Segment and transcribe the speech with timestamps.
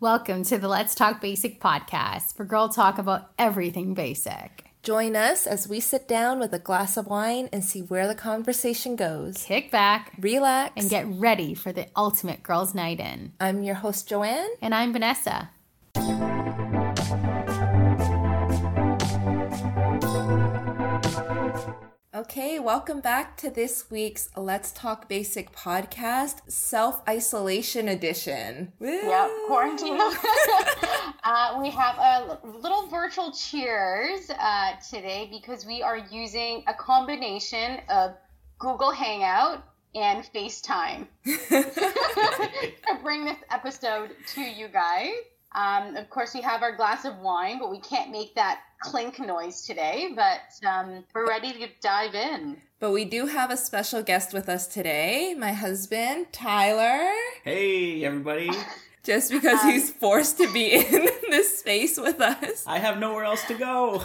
[0.00, 4.64] Welcome to the Let's Talk Basic podcast, where girl talk about everything basic.
[4.82, 8.14] Join us as we sit down with a glass of wine and see where the
[8.16, 9.44] conversation goes.
[9.44, 13.34] Kick back, Relax, and get ready for the ultimate girls' night in.
[13.38, 14.50] I'm your host, Joanne.
[14.60, 15.50] And I'm Vanessa.
[22.36, 28.72] Okay, welcome back to this week's Let's Talk Basic podcast, self isolation edition.
[28.80, 30.00] Yep, quarantine.
[31.22, 37.78] uh, we have a little virtual cheers uh, today because we are using a combination
[37.88, 38.16] of
[38.58, 39.62] Google Hangout
[39.94, 45.12] and FaceTime to bring this episode to you guys.
[45.54, 49.18] Um, of course, we have our glass of wine, but we can't make that clink
[49.18, 50.12] noise today.
[50.14, 52.56] But um, we're ready to dive in.
[52.80, 57.10] But we do have a special guest with us today, my husband, Tyler.
[57.44, 58.50] Hey, everybody.
[59.04, 62.64] Just because um, he's forced to be in this space with us.
[62.66, 64.02] I have nowhere else to go.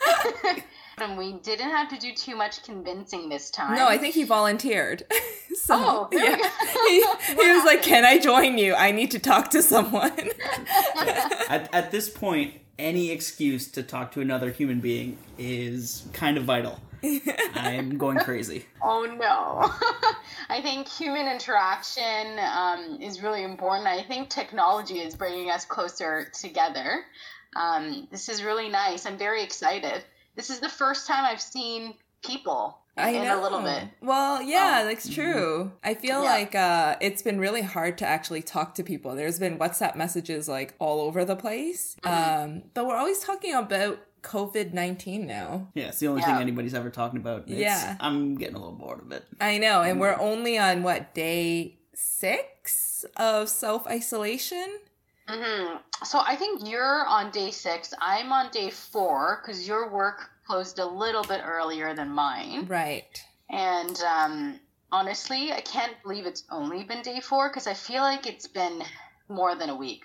[1.00, 3.76] and we didn't have to do too much convincing this time.
[3.76, 5.04] No, I think he volunteered.
[5.54, 6.36] so oh, yeah.
[6.88, 7.00] he,
[7.34, 8.74] he was like, "Can I join you?
[8.74, 10.12] I need to talk to someone."
[11.48, 16.44] at, at this point, any excuse to talk to another human being is kind of
[16.44, 16.80] vital.
[17.54, 18.66] I'm going crazy.
[18.82, 19.72] Oh no.
[20.50, 23.86] I think human interaction um, is really important.
[23.86, 27.04] I think technology is bringing us closer together.
[27.56, 29.06] Um, this is really nice.
[29.06, 30.04] I'm very excited
[30.40, 31.92] this is the first time I've seen
[32.24, 33.38] people I in know.
[33.38, 33.88] a little bit.
[34.00, 35.70] Well, yeah, um, that's true.
[35.84, 36.30] I feel yeah.
[36.30, 39.14] like uh, it's been really hard to actually talk to people.
[39.14, 41.94] There's been WhatsApp messages like all over the place.
[42.02, 42.42] Mm-hmm.
[42.42, 45.68] Um, but we're always talking about COVID 19 now.
[45.74, 46.28] Yeah, it's the only yeah.
[46.28, 47.42] thing anybody's ever talking about.
[47.46, 47.98] It's, yeah.
[48.00, 49.26] I'm getting a little bored of it.
[49.42, 49.82] I know.
[49.82, 54.78] And we're only on what, day six of self isolation?
[55.30, 55.76] Mm-hmm.
[56.04, 57.94] So I think you're on day six.
[58.00, 62.66] I'm on day four because your work closed a little bit earlier than mine.
[62.66, 63.24] Right.
[63.48, 64.60] And um,
[64.90, 68.82] honestly, I can't believe it's only been day four because I feel like it's been
[69.28, 70.04] more than a week.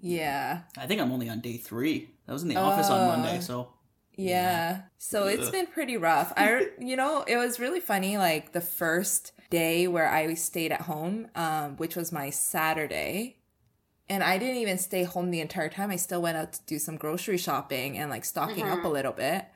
[0.00, 0.60] Yeah.
[0.78, 2.10] I think I'm only on day three.
[2.28, 3.40] I was in the office on Monday, oh.
[3.40, 3.68] so.
[4.16, 4.82] Yeah.
[4.98, 5.30] So Ugh.
[5.30, 6.32] it's been pretty rough.
[6.36, 8.18] I, you know, it was really funny.
[8.18, 13.39] Like the first day where I stayed at home, um, which was my Saturday
[14.10, 15.90] and I didn't even stay home the entire time.
[15.90, 18.72] I still went out to do some grocery shopping and like stocking mm-hmm.
[18.72, 18.92] up a mm-hmm.
[18.92, 19.46] little bit.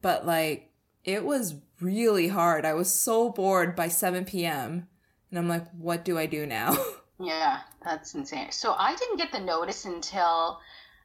[0.00, 0.70] But like
[1.04, 2.64] it was really hard.
[2.64, 4.88] I was so bored by 7 p.m.
[5.30, 6.76] And I'm like, what do I do now?
[7.22, 8.50] Yeah, that's insane.
[8.50, 10.58] So I didn't get the notice until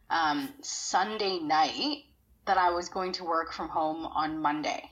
[0.10, 2.06] um, Sunday night
[2.46, 4.90] that I was going to work from home on Monday.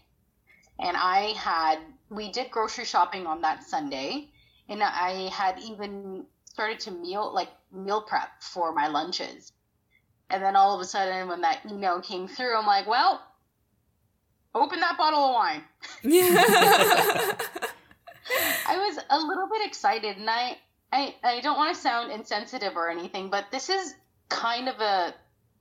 [0.80, 4.32] And I had, we did grocery shopping on that Sunday.
[4.68, 9.52] And I had even started to meal like meal prep for my lunches.
[10.30, 13.22] And then all of a sudden when that email came through, I'm like, well,
[14.56, 15.64] open that bottle of wine.
[16.04, 16.26] Yeah.
[18.68, 20.58] I was a little bit excited and I,
[20.92, 23.96] I I don't want to sound insensitive or anything, but this is
[24.30, 25.14] kind of a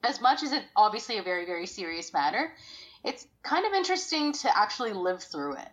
[0.04, 2.52] as much as it's obviously a very, very serious matter,
[3.04, 5.68] it's kind of interesting to actually live through it.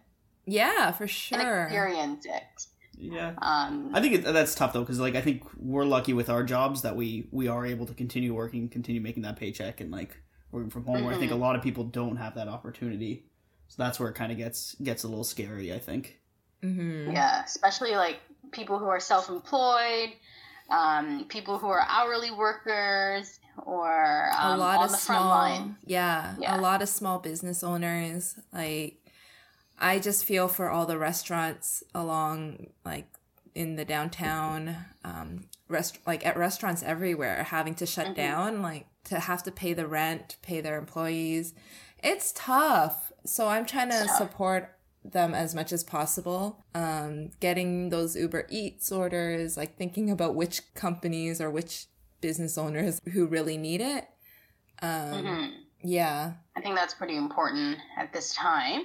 [0.45, 1.63] Yeah, for sure.
[1.63, 2.43] experience it.
[2.99, 3.33] Yeah.
[3.41, 6.43] Um, I think it, that's tough though, because like I think we're lucky with our
[6.43, 10.17] jobs that we we are able to continue working, continue making that paycheck, and like
[10.51, 10.97] working from home.
[10.97, 11.05] Mm-hmm.
[11.05, 11.43] Where I think a mm-hmm.
[11.43, 13.25] lot of people don't have that opportunity,
[13.67, 15.73] so that's where it kind of gets gets a little scary.
[15.73, 16.19] I think.
[16.61, 17.11] Mm-hmm.
[17.11, 18.19] Yeah, especially like
[18.51, 20.09] people who are self-employed,
[20.69, 26.61] um, people who are hourly workers, or um, a lot of small, yeah, yeah, a
[26.61, 28.97] lot of small business owners like
[29.79, 33.07] I just feel for all the restaurants along like
[33.55, 38.15] in the downtown, um, rest like at restaurants everywhere having to shut mm-hmm.
[38.15, 41.53] down, like to have to pay the rent, pay their employees.
[42.03, 43.11] It's tough.
[43.25, 46.63] So I'm trying to support them as much as possible.
[46.75, 51.85] Um, getting those Uber Eats orders, like thinking about which companies or which
[52.21, 54.07] business owners who really need it.
[54.81, 55.45] Um, mm-hmm.
[55.81, 56.33] Yeah.
[56.55, 58.83] I think that's pretty important at this time.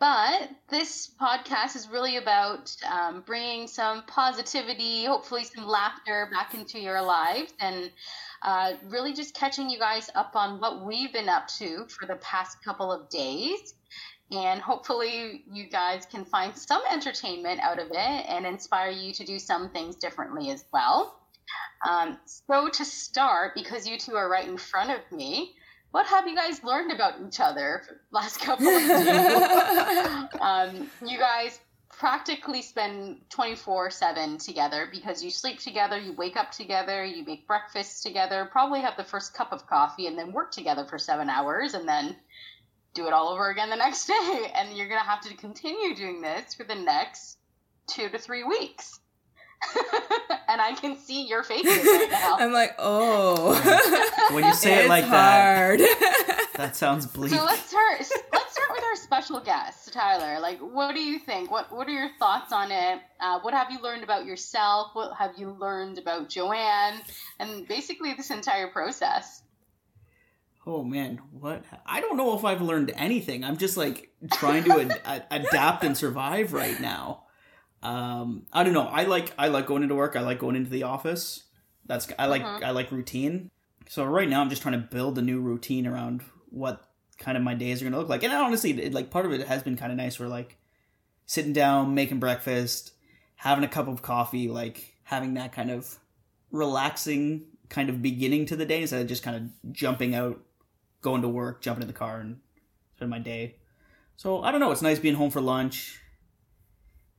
[0.00, 6.80] But this podcast is really about um, bringing some positivity, hopefully some laughter back into
[6.80, 7.92] your lives, and
[8.42, 12.16] uh, really just catching you guys up on what we've been up to for the
[12.16, 13.74] past couple of days.
[14.32, 19.24] And hopefully, you guys can find some entertainment out of it and inspire you to
[19.24, 21.20] do some things differently as well.
[21.88, 25.54] Um, so, to start, because you two are right in front of me,
[25.92, 30.40] what have you guys learned about each other last couple of days?
[30.40, 31.60] um, you guys
[31.90, 37.46] practically spend 24 7 together because you sleep together, you wake up together, you make
[37.46, 41.28] breakfast together, probably have the first cup of coffee, and then work together for seven
[41.28, 42.16] hours, and then
[42.94, 44.50] do it all over again the next day.
[44.54, 47.38] And you're going to have to continue doing this for the next
[47.86, 48.98] two to three weeks.
[50.48, 52.36] and I can see your faces right now.
[52.38, 53.54] I'm like, oh.
[54.32, 55.80] when you say it like hard.
[55.80, 57.32] that, that sounds bleak.
[57.32, 57.98] So let's start.
[57.98, 60.40] Let's start with our special guest, Tyler.
[60.40, 61.50] Like, what do you think?
[61.50, 63.00] What What are your thoughts on it?
[63.20, 64.88] Uh, what have you learned about yourself?
[64.94, 67.00] What have you learned about Joanne?
[67.38, 69.42] And basically, this entire process.
[70.64, 71.64] Oh man, what?
[71.84, 73.42] I don't know if I've learned anything.
[73.42, 77.24] I'm just like trying to ad- adapt and survive right now.
[77.82, 78.86] Um, I don't know.
[78.86, 80.16] I like I like going into work.
[80.16, 81.44] I like going into the office.
[81.86, 82.60] That's I like uh-huh.
[82.62, 83.50] I like routine.
[83.88, 86.84] So right now I'm just trying to build a new routine around what
[87.18, 88.22] kind of my days are going to look like.
[88.22, 90.18] And honestly, it, like part of it has been kind of nice.
[90.18, 90.56] Where like
[91.26, 92.92] sitting down, making breakfast,
[93.34, 95.98] having a cup of coffee, like having that kind of
[96.52, 100.40] relaxing kind of beginning to the day instead of just kind of jumping out,
[101.00, 102.38] going to work, jumping in the car, and
[102.94, 103.56] spend my day.
[104.16, 104.70] So I don't know.
[104.70, 106.01] It's nice being home for lunch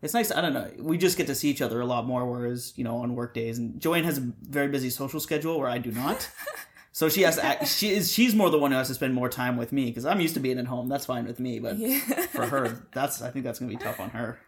[0.04, 0.32] it's nice.
[0.32, 0.70] I don't know.
[0.78, 3.34] We just get to see each other a lot more, whereas you know on work
[3.34, 3.58] days.
[3.58, 6.30] And Joanne has a very busy social schedule where I do not.
[6.92, 7.46] so she has to.
[7.46, 8.12] Act, she is.
[8.12, 10.34] She's more the one who has to spend more time with me because I'm used
[10.34, 10.90] to being at home.
[10.90, 12.00] That's fine with me, but yeah.
[12.28, 13.22] for her, that's.
[13.22, 14.40] I think that's gonna be tough on her.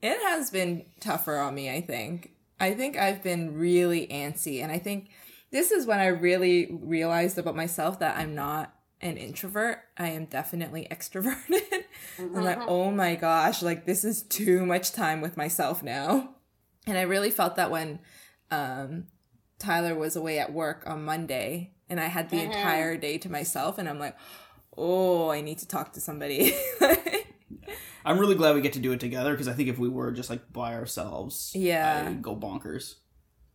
[0.00, 1.70] It has been tougher on me.
[1.70, 2.30] I think.
[2.58, 5.10] I think I've been really antsy, and I think
[5.50, 9.80] this is when I really realized about myself that I'm not an introvert.
[9.98, 11.84] I am definitely extroverted.
[12.18, 12.36] Mm-hmm.
[12.36, 12.68] I'm like, mm-hmm.
[12.68, 16.36] oh my gosh, like this is too much time with myself now.
[16.86, 18.00] And I really felt that when
[18.50, 19.06] um,
[19.58, 22.52] Tyler was away at work on Monday and I had the mm-hmm.
[22.52, 24.16] entire day to myself and I'm like,
[24.76, 26.54] oh, I need to talk to somebody.
[28.04, 30.10] I'm really glad we get to do it together because I think if we were
[30.10, 32.96] just like by ourselves, yeah, I'd go bonkers.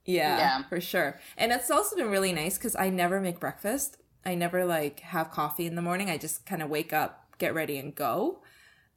[0.05, 1.19] Yeah, yeah, for sure.
[1.37, 3.97] And it's also been really nice because I never make breakfast.
[4.27, 6.09] I never like have coffee in the morning.
[6.09, 8.39] I just kind of wake up, get ready, and go.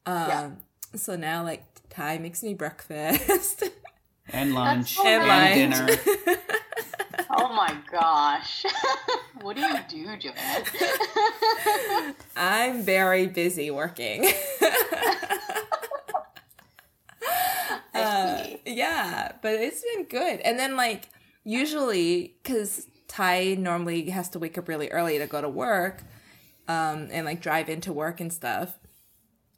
[0.05, 0.51] Um, yeah.
[0.97, 3.63] So now, like, Ty makes me breakfast
[4.29, 5.55] and lunch so and nice.
[5.55, 5.87] dinner.
[7.31, 8.65] oh my gosh.
[9.43, 10.65] what do you do, Joanne?
[12.37, 14.33] I'm very busy working.
[17.95, 20.41] uh, yeah, but it's been good.
[20.41, 21.09] And then, like,
[21.45, 26.05] usually, because Ty normally has to wake up really early to go to work
[26.69, 28.79] um, and like drive into work and stuff.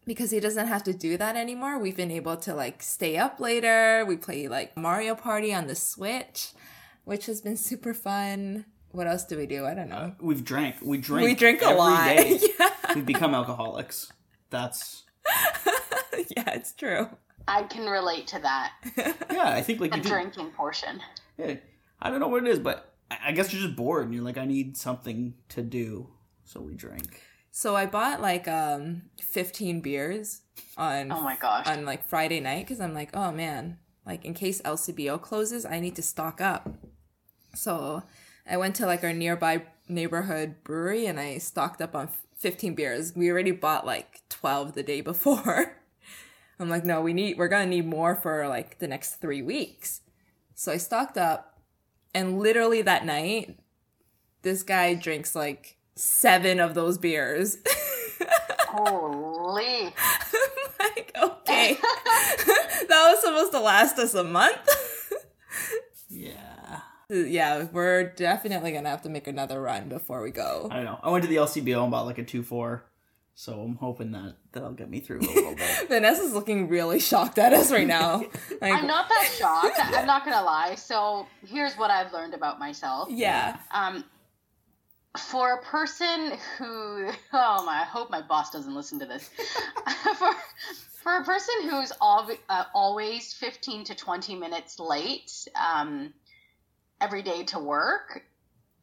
[0.07, 3.39] Because he doesn't have to do that anymore, we've been able to like stay up
[3.39, 4.07] later.
[4.09, 6.53] We play like Mario Party on the Switch,
[7.05, 8.65] which has been super fun.
[8.91, 9.67] What else do we do?
[9.67, 9.97] I don't know.
[9.97, 10.77] Uh, we've drank.
[10.81, 11.29] We drink.
[11.29, 12.17] We drink a lot.
[12.27, 12.95] yeah.
[12.95, 14.11] We've become alcoholics.
[14.49, 15.03] That's.
[16.37, 17.11] yeah, it's true.
[17.47, 18.73] I can relate to that.
[19.31, 21.01] yeah, I think like the drinking portion.
[21.37, 21.57] Yeah,
[22.01, 22.92] I don't know what it is, but
[23.25, 26.09] I guess you're just bored and you're like, I need something to do.
[26.45, 27.21] So we drink.
[27.51, 30.41] So I bought like um 15 beers
[30.77, 34.35] on oh my gosh on like Friday night because I'm like, oh man, like in
[34.35, 36.69] case LCBO closes, I need to stock up.
[37.55, 38.03] So
[38.49, 43.15] I went to like our nearby neighborhood brewery and I stocked up on 15 beers.
[43.15, 45.77] We already bought like 12 the day before.
[46.59, 50.01] I'm like, no, we need, we're gonna need more for like the next three weeks.
[50.55, 51.52] So I stocked up
[52.15, 53.59] and literally that night,
[54.43, 57.59] this guy drinks like seven of those beers.
[58.69, 59.95] Holy.
[60.81, 61.77] like, okay.
[62.89, 65.13] that was supposed to last us a month.
[66.09, 66.81] yeah.
[67.11, 70.69] Yeah, we're definitely gonna have to make another run before we go.
[70.71, 70.99] I don't know.
[71.03, 72.85] I went to the LCBO and bought like a two four.
[73.35, 75.89] So I'm hoping that that'll get me through a little bit.
[75.89, 78.25] Vanessa's looking really shocked at us right now.
[78.61, 79.77] Like, I'm not that shocked.
[79.97, 80.77] I'm not gonna lie.
[80.77, 83.09] So here's what I've learned about myself.
[83.11, 83.57] Yeah.
[83.73, 84.05] Um,
[85.19, 89.31] for a person who, oh my, I hope my boss doesn't listen to this.
[90.17, 90.31] for
[91.03, 96.13] for a person who's al- uh, always 15 to 20 minutes late um,
[97.01, 98.23] every day to work,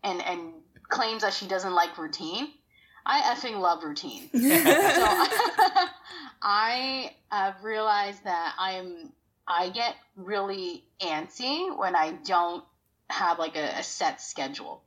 [0.04, 0.52] and and
[0.90, 2.50] claims that she doesn't like routine
[3.06, 4.30] I effing love routine.
[4.34, 4.40] so
[6.42, 9.12] I have realized that I'm
[9.48, 12.64] I get really antsy when I don't
[13.10, 14.84] have like a, a set schedule.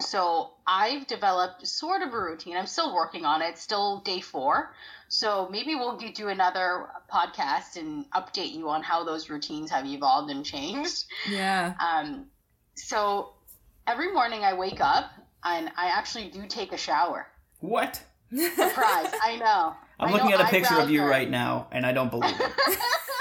[0.00, 2.56] So I've developed sort of a routine.
[2.56, 3.58] I'm still working on it.
[3.58, 4.72] Still day four.
[5.08, 10.30] So maybe we'll do another podcast and update you on how those routines have evolved
[10.30, 11.06] and changed.
[11.28, 11.74] Yeah.
[11.80, 12.26] Um.
[12.76, 13.32] So
[13.86, 15.10] every morning I wake up
[15.44, 17.26] and I actually do take a shower.
[17.60, 18.02] What?
[18.30, 19.12] Surprise!
[19.22, 19.74] I know.
[19.98, 22.78] I'm looking at a picture of you right now, and I don't believe it.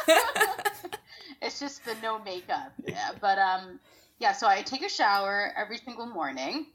[1.42, 2.74] it's just the no makeup.
[2.86, 3.80] Yeah, but um,
[4.20, 4.34] yeah.
[4.34, 6.68] So I take a shower every single morning,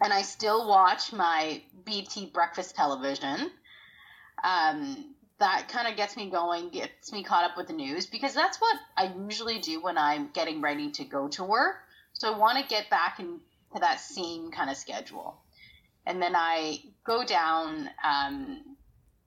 [0.00, 3.50] and I still watch my BT breakfast television.
[4.44, 8.34] Um, that kind of gets me going, gets me caught up with the news because
[8.34, 11.76] that's what I usually do when I'm getting ready to go to work.
[12.14, 13.20] So I want to get back
[13.76, 15.36] into that same kind of schedule.
[16.06, 18.76] And then I go down um,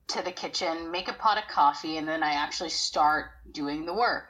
[0.08, 3.94] to the kitchen, make a pot of coffee, and then I actually start doing the
[3.94, 4.26] work.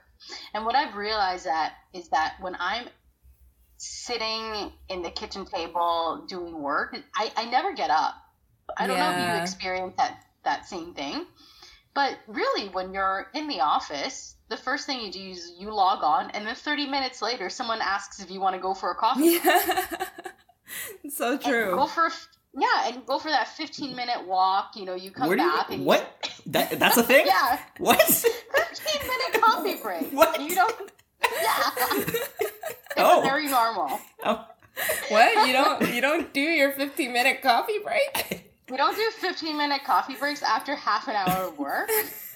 [0.53, 2.87] And what I've realized that is that when I'm
[3.77, 8.15] sitting in the kitchen table doing work, I, I never get up.
[8.77, 9.11] I don't yeah.
[9.11, 11.25] know if you experience that that same thing.
[11.93, 16.03] But really, when you're in the office, the first thing you do is you log
[16.03, 18.95] on, and then 30 minutes later, someone asks if you want to go for a
[18.95, 19.39] coffee.
[19.43, 19.85] Yeah.
[21.09, 21.69] so true.
[21.69, 22.09] And go for
[22.57, 24.75] yeah, and go for that 15 minute walk.
[24.75, 25.69] You know, you come Where back.
[25.69, 26.31] You, and what?
[26.45, 27.25] You, that, that's a thing?
[27.27, 27.59] yeah.
[27.77, 28.01] What?
[28.01, 30.07] 15 minute coffee break.
[30.11, 30.41] What?
[30.41, 30.91] You don't.
[31.21, 31.69] Yeah.
[31.95, 33.21] it's oh.
[33.21, 33.99] very normal.
[34.23, 34.45] Oh.
[35.09, 35.47] What?
[35.47, 38.45] You don't you don't do your 15 minute coffee break?
[38.69, 41.89] We don't do 15 minute coffee breaks after half an hour of work.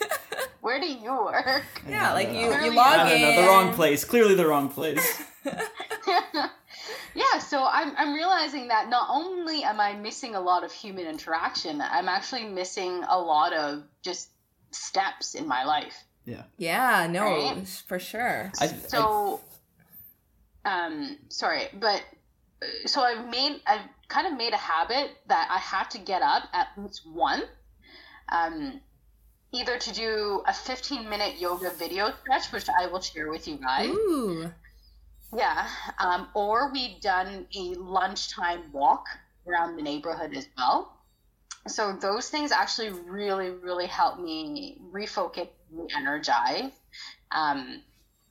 [0.62, 1.66] Where do you work?
[1.88, 3.22] Yeah, like you, you log in.
[3.22, 4.04] Know, the wrong place.
[4.04, 5.24] Clearly the wrong place.
[5.46, 11.06] yeah, so I'm, I'm realizing that not only am I missing a lot of human
[11.06, 14.30] interaction, I'm actually missing a lot of just
[14.72, 16.04] steps in my life.
[16.25, 16.44] Yeah.
[16.58, 17.68] Yeah, no, right?
[17.86, 18.52] for sure.
[18.60, 19.42] I, so,
[20.66, 22.02] I, um, sorry, but
[22.86, 23.82] so I've made, I've
[24.13, 27.41] kind of made a habit that I have to get up at least one,
[28.29, 28.79] um,
[29.51, 33.58] either to do a 15 minute yoga video stretch, which I will share with you
[33.58, 33.89] guys.
[33.89, 34.51] Ooh.
[35.36, 35.67] Yeah.
[36.00, 39.08] Um, or we've done a lunchtime walk
[39.48, 40.96] around the neighborhood as well.
[41.67, 45.48] So those things actually really, really help me refocus,
[45.96, 46.72] energize
[47.32, 47.82] um,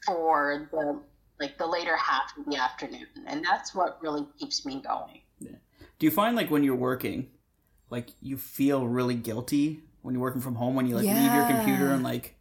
[0.07, 1.01] for the
[1.41, 5.22] like the later half of the afternoon, and that's what really keeps me going.
[6.03, 6.09] Yeah.
[6.11, 7.29] Do you find like when you're working,
[7.91, 11.23] like you feel really guilty when you're working from home when you like yeah.
[11.23, 12.35] leave your computer and like,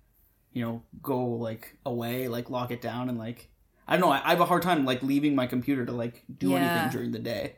[0.51, 3.49] you know, go like away, like lock it down and like
[3.87, 4.11] I don't know.
[4.11, 6.57] I, I have a hard time like leaving my computer to like do yeah.
[6.57, 7.55] anything during the day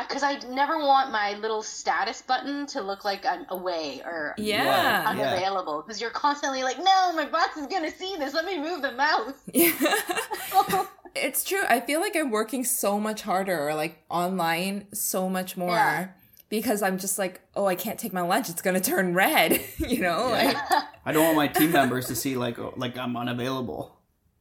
[0.00, 4.34] because I, I, never want my little status button to look like I'm away or
[4.38, 8.34] yeah unavailable because you're constantly like, no, my boss is gonna see this.
[8.34, 9.34] Let me move the mouse.
[11.16, 11.26] Yeah.
[11.26, 11.62] it's true.
[11.68, 15.70] I feel like I'm working so much harder or like online so much more.
[15.70, 16.08] Yeah.
[16.48, 18.48] Because I'm just like, oh, I can't take my lunch.
[18.48, 20.28] It's gonna turn red, you know.
[20.28, 20.52] Yeah.
[20.70, 23.98] Like, I don't want my team members to see like, oh, like I'm unavailable.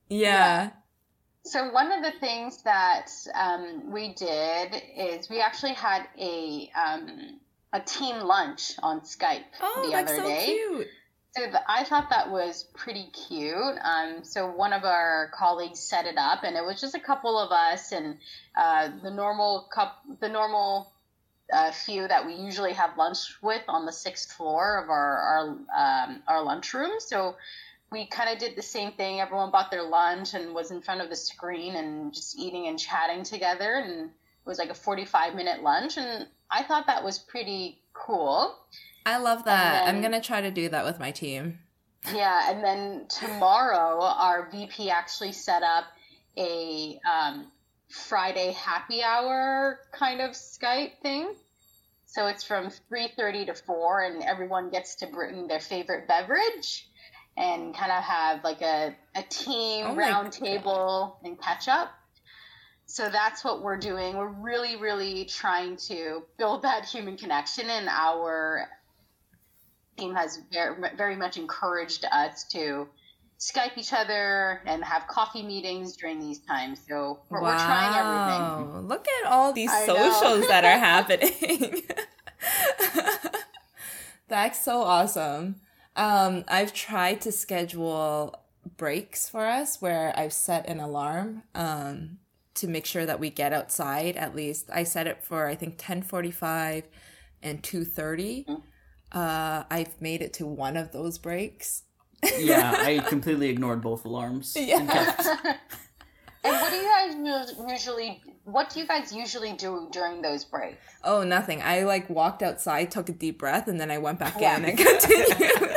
[0.10, 0.72] yeah.
[1.44, 7.40] So one of the things that um, we did is we actually had a um,
[7.72, 10.46] a team lunch on Skype oh, the other so day.
[10.46, 10.88] Cute.
[11.36, 13.78] So I thought that was pretty cute.
[13.84, 17.38] Um, so one of our colleagues set it up, and it was just a couple
[17.38, 18.18] of us and
[18.56, 20.94] uh, the normal cup, the normal
[21.52, 26.06] uh, few that we usually have lunch with on the sixth floor of our our
[26.08, 26.92] um, our lunchroom.
[27.00, 27.36] So
[27.92, 29.20] we kind of did the same thing.
[29.20, 32.80] Everyone bought their lunch and was in front of the screen and just eating and
[32.80, 33.76] chatting together.
[33.76, 34.10] And it
[34.46, 35.98] was like a 45 minute lunch.
[35.98, 38.56] And I thought that was pretty cool.
[39.06, 39.86] I love that.
[39.86, 41.60] Then, I'm going to try to do that with my team.
[42.14, 42.52] Yeah.
[42.52, 45.86] And then tomorrow, our VP actually set up
[46.38, 47.52] a um,
[47.90, 51.34] Friday happy hour kind of Skype thing.
[52.06, 56.88] So it's from 3:30 to 4 and everyone gets to bring their favorite beverage
[57.38, 61.92] and kind of have like a, a team oh round table and catch up.
[62.86, 64.16] So that's what we're doing.
[64.16, 68.70] We're really, really trying to build that human connection, and our
[69.98, 72.88] team has very, very much encouraged us to
[73.40, 76.80] Skype each other and have coffee meetings during these times.
[76.88, 77.52] So we're, wow.
[77.52, 78.88] we're trying everything.
[78.88, 81.84] Look at all these I socials that are happening.
[84.28, 85.56] That's so awesome.
[85.96, 88.36] Um, I've tried to schedule
[88.78, 92.18] breaks for us where I've set an alarm um,
[92.56, 94.70] to make sure that we get outside at least.
[94.74, 96.84] I set it for I think 10:45
[97.44, 98.46] and 2:30.
[98.46, 98.62] Mm.
[99.16, 101.84] Uh, I've made it to one of those breaks.
[102.38, 104.56] yeah, I completely ignored both alarms.
[104.60, 104.80] Yeah.
[106.44, 110.46] And, and what do you guys usually what do you guys usually do during those
[110.46, 110.78] breaks?
[111.04, 111.64] Oh, nothing.
[111.64, 114.58] I like walked outside, took a deep breath, and then I went back yeah.
[114.58, 115.76] in and continued.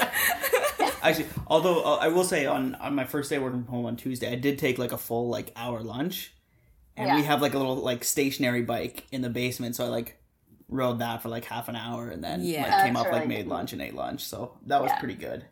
[1.01, 3.97] Actually, although uh, I will say on on my first day working from home on
[3.97, 6.35] Tuesday, I did take like a full like hour lunch,
[6.97, 7.17] and yeah.
[7.17, 9.77] we have like a little like stationary bike in the basement.
[9.77, 10.18] So I like
[10.69, 12.63] rode that for like half an hour and then Yeah.
[12.63, 13.51] like came That's up like made good.
[13.51, 14.23] lunch and ate lunch.
[14.25, 14.99] So that was Yeah.
[14.99, 15.45] pretty good.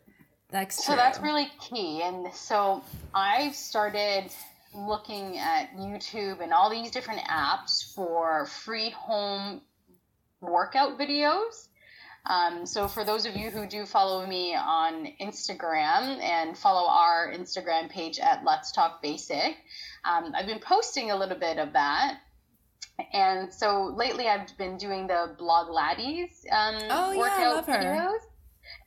[0.49, 2.01] That's So that's really key.
[2.03, 2.83] And so
[3.13, 4.31] I've started
[4.73, 9.61] looking at YouTube and all these different apps for free home
[10.41, 11.67] workout videos.
[12.25, 17.31] Um, so for those of you who do follow me on Instagram and follow our
[17.33, 19.55] Instagram page at Let's Talk Basic,
[20.03, 22.19] um, I've been posting a little bit of that.
[23.13, 27.73] And so lately I've been doing the Blogilates um, Oh, yeah, I workout love her.
[27.73, 28.19] videos.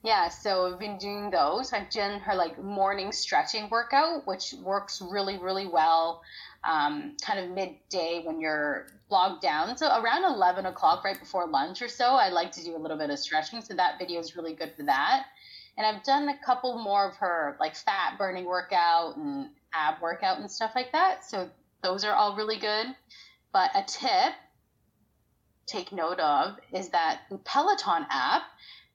[0.03, 1.73] Yeah, so I've been doing those.
[1.73, 6.23] I've done her like morning stretching workout, which works really, really well.
[6.63, 9.77] Um, kind of midday when you're logged down.
[9.79, 12.99] So around eleven o'clock, right before lunch or so, I like to do a little
[12.99, 13.63] bit of stretching.
[13.63, 15.25] So that video is really good for that.
[15.79, 20.39] And I've done a couple more of her like fat burning workout and ab workout
[20.39, 21.25] and stuff like that.
[21.25, 21.49] So
[21.83, 22.89] those are all really good.
[23.53, 24.35] But a tip
[25.67, 28.43] take note of is that the Peloton app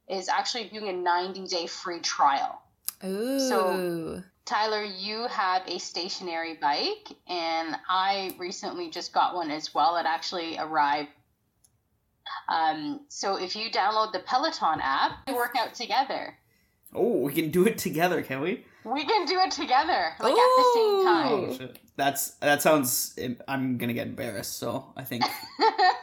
[0.09, 2.61] is actually doing a 90 day free trial.
[3.03, 3.39] Ooh.
[3.39, 9.97] So- Tyler, you have a stationary bike, and I recently just got one as well.
[9.97, 11.09] It actually arrived.
[12.47, 16.37] Um, so if you download the Peloton app, we work out together.
[16.95, 18.65] Oh, we can do it together, can we?
[18.83, 21.33] We can do it together, like at the same time.
[21.33, 21.57] Ooh.
[21.57, 21.79] Shit.
[21.95, 23.17] That's that sounds.
[23.47, 24.57] I'm gonna get embarrassed.
[24.57, 25.23] So I think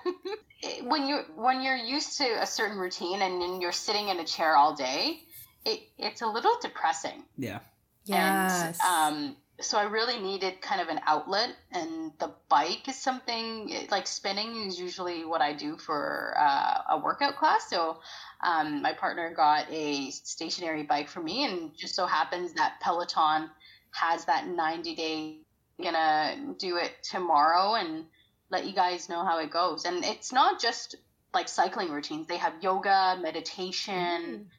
[0.84, 4.24] when you when you're used to a certain routine and then you're sitting in a
[4.24, 5.20] chair all day,
[5.64, 7.22] it, it's a little depressing.
[7.36, 7.60] yeah.
[8.04, 8.78] yes.
[8.84, 13.86] And um, so I really needed kind of an outlet, and the bike is something
[13.90, 17.70] like spinning is usually what I do for uh, a workout class.
[17.70, 18.00] So
[18.42, 23.50] um, my partner got a stationary bike for me, and just so happens that Peloton
[23.92, 25.38] has that 90 day.
[25.82, 28.04] Gonna do it tomorrow and
[28.50, 29.84] let you guys know how it goes.
[29.84, 30.94] And it's not just
[31.34, 34.50] like cycling routines; they have yoga, meditation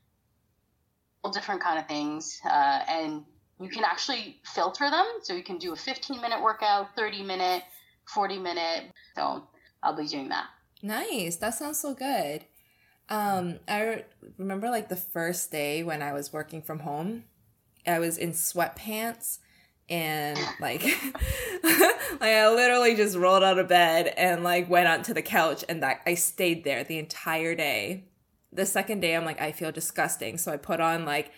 [1.23, 3.23] all different kind of things uh, and
[3.59, 7.63] you can actually filter them so you can do a 15 minute workout 30 minute
[8.05, 9.47] 40 minute so
[9.83, 10.47] i'll be doing that
[10.83, 11.37] Nice.
[11.37, 12.43] That sounds so good.
[13.07, 14.05] Um, I re-
[14.37, 17.23] remember like the first day when I was working from home,
[17.87, 19.39] I was in sweatpants
[19.89, 20.83] and like
[21.63, 25.81] like I literally just rolled out of bed and like went onto the couch and
[25.81, 28.03] that I stayed there the entire day.
[28.51, 31.31] The second day I'm like I feel disgusting, so I put on like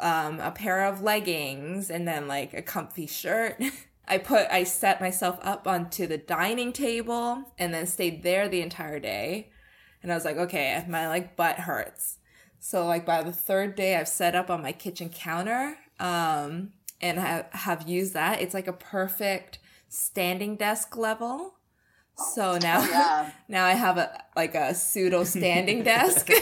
[0.00, 3.62] um a pair of leggings and then like a comfy shirt.
[4.08, 8.62] I put I set myself up onto the dining table and then stayed there the
[8.62, 9.50] entire day.
[10.02, 12.18] And I was like, okay, my like butt hurts.
[12.58, 17.18] So like by the third day I've set up on my kitchen counter um and
[17.18, 18.40] have have used that.
[18.40, 21.54] It's like a perfect standing desk level.
[22.32, 26.30] So now yeah now I have a like a pseudo standing desk.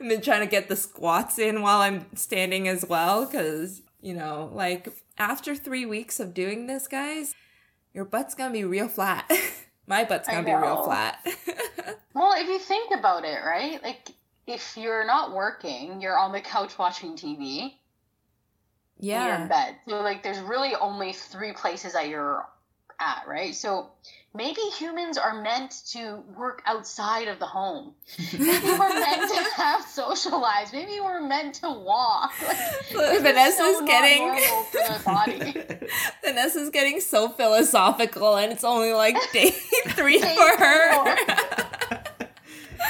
[0.00, 4.14] I've been trying to get the squats in while I'm standing as well because you
[4.14, 7.34] know, like after three weeks of doing this, guys,
[7.92, 9.30] your butt's gonna be real flat.
[9.86, 11.18] My butt's gonna be real flat.
[12.14, 14.10] well if you think about it right like
[14.46, 17.74] if you're not working you're on the couch watching tv
[18.98, 19.26] Yeah.
[19.26, 22.44] you're in bed so like there's really only three places that you're
[22.98, 23.90] at right so
[24.34, 27.94] maybe humans are meant to work outside of the home
[28.32, 32.56] maybe we're meant to have social lives maybe we're meant to walk like,
[33.14, 34.42] is Vanessa's so getting
[36.24, 41.16] Vanessa's getting so philosophical, and it's only like day three Day for her.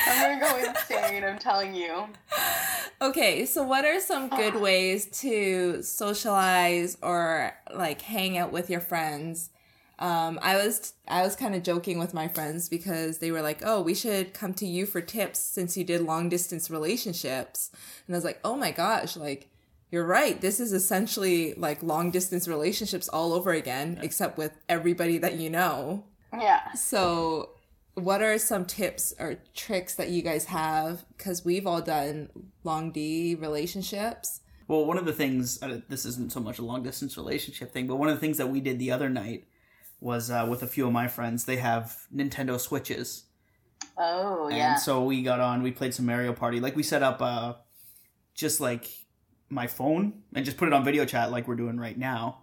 [0.06, 1.24] I'm gonna go insane.
[1.24, 2.06] I'm telling you.
[3.00, 8.80] Okay, so what are some good ways to socialize or like hang out with your
[8.80, 9.50] friends?
[10.00, 13.60] Um, I was I was kind of joking with my friends because they were like,
[13.62, 17.70] "Oh, we should come to you for tips since you did long distance relationships."
[18.06, 19.50] And I was like, "Oh my gosh, like
[19.90, 20.40] you're right.
[20.40, 25.50] This is essentially like long distance relationships all over again, except with everybody that you
[25.50, 26.72] know." Yeah.
[26.72, 27.50] So,
[27.92, 31.04] what are some tips or tricks that you guys have?
[31.16, 32.30] Because we've all done
[32.64, 34.40] long D relationships.
[34.66, 37.86] Well, one of the things uh, this isn't so much a long distance relationship thing,
[37.86, 39.44] but one of the things that we did the other night
[40.00, 41.44] was uh, with a few of my friends.
[41.44, 43.24] They have Nintendo Switches,
[43.96, 44.76] Oh and yeah.
[44.76, 45.62] so we got on.
[45.62, 46.60] We played some Mario Party.
[46.60, 47.54] Like we set up uh,
[48.34, 48.88] just like
[49.48, 52.38] my phone and just put it on video chat like we're doing right now.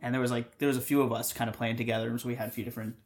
[0.00, 2.20] And there was like there was a few of us kind of playing together, and
[2.20, 2.96] so we had a few different.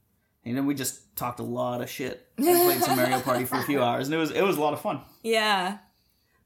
[0.44, 3.56] And then we just talked a lot of shit and played some Mario Party for
[3.56, 5.00] a few hours, and it was it was a lot of fun.
[5.22, 5.78] Yeah.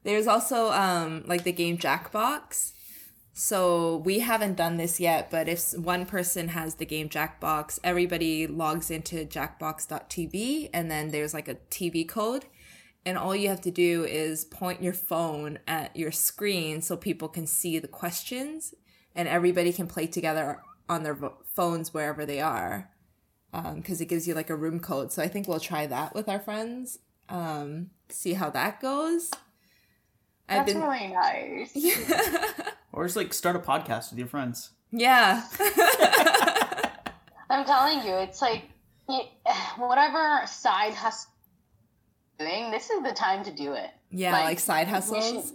[0.03, 2.73] There's also um like the game Jackbox,
[3.35, 8.45] So we haven't done this yet, but if one person has the game Jackbox, everybody
[8.45, 12.45] logs into jackbox.tv and then there's like a TV code.
[13.05, 17.27] And all you have to do is point your phone at your screen so people
[17.27, 18.75] can see the questions
[19.15, 21.17] and everybody can play together on their
[21.55, 22.91] phones wherever they are.
[23.51, 25.11] Because um, it gives you like a room code.
[25.11, 26.99] So I think we'll try that with our friends.
[27.29, 29.31] Um, see how that goes.
[30.47, 30.81] That's been...
[30.81, 31.75] really nice.
[32.91, 34.71] or just like start a podcast with your friends.
[34.91, 35.43] Yeah.
[37.49, 38.63] I'm telling you, it's like
[39.77, 41.31] whatever side hustle
[42.39, 43.89] doing, this is the time to do it.
[44.11, 45.25] Yeah, like, like side hustles.
[45.25, 45.51] You should,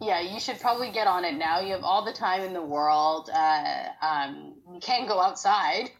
[0.00, 1.60] yeah, you should probably get on it now.
[1.60, 3.30] You have all the time in the world.
[3.32, 5.90] Uh, um, you can't go outside,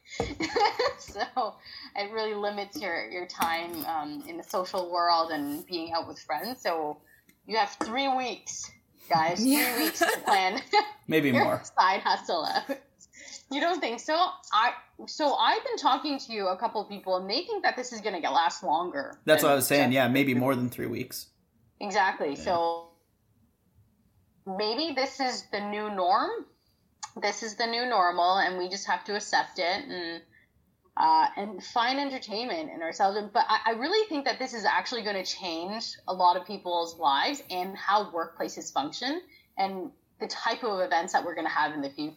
[0.99, 1.55] so
[1.97, 6.19] it really limits your your time um, in the social world and being out with
[6.19, 6.61] friends.
[6.61, 6.99] So
[7.47, 8.71] you have three weeks,
[9.09, 9.41] guys.
[9.41, 9.79] Three yeah.
[9.79, 10.61] weeks to plan.
[11.09, 12.79] Maybe more side hustle out.
[13.51, 14.15] You don't think so?
[14.53, 14.73] I
[15.07, 18.01] so I've been talking to a couple of people, and they think that this is
[18.01, 19.19] going to last longer.
[19.25, 19.93] That's what I was saying.
[19.93, 21.29] Yeah, maybe more than three weeks.
[21.81, 22.31] Exactly.
[22.31, 22.43] Yeah.
[22.43, 22.89] So
[24.47, 26.31] maybe this is the new norm.
[27.21, 30.23] This is the new normal, and we just have to accept it and
[30.97, 33.19] uh, and find entertainment in ourselves.
[33.33, 36.47] But I, I really think that this is actually going to change a lot of
[36.47, 39.21] people's lives and how workplaces function
[39.59, 42.17] and the type of events that we're going to have in the future.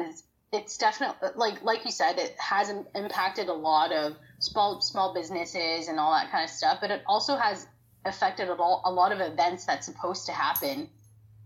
[0.00, 5.12] It's, it's definitely like like you said, it has impacted a lot of small small
[5.12, 6.78] businesses and all that kind of stuff.
[6.80, 7.66] But it also has
[8.04, 10.88] affected a lot, a lot of events that's supposed to happen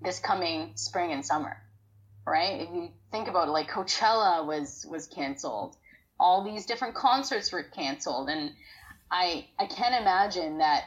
[0.03, 1.57] this coming spring and summer,
[2.27, 2.61] right?
[2.61, 5.77] If you think about it, like Coachella was was canceled,
[6.23, 8.53] all these different concerts were canceled, and
[9.11, 10.85] I I can't imagine that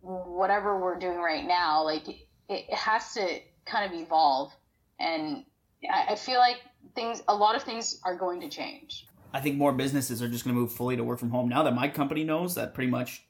[0.00, 4.52] whatever we're doing right now, like it, it has to kind of evolve,
[4.98, 5.44] and
[5.88, 6.56] I, I feel like
[6.94, 9.06] things, a lot of things are going to change.
[9.32, 11.62] I think more businesses are just going to move fully to work from home now
[11.62, 13.22] that my company knows that pretty much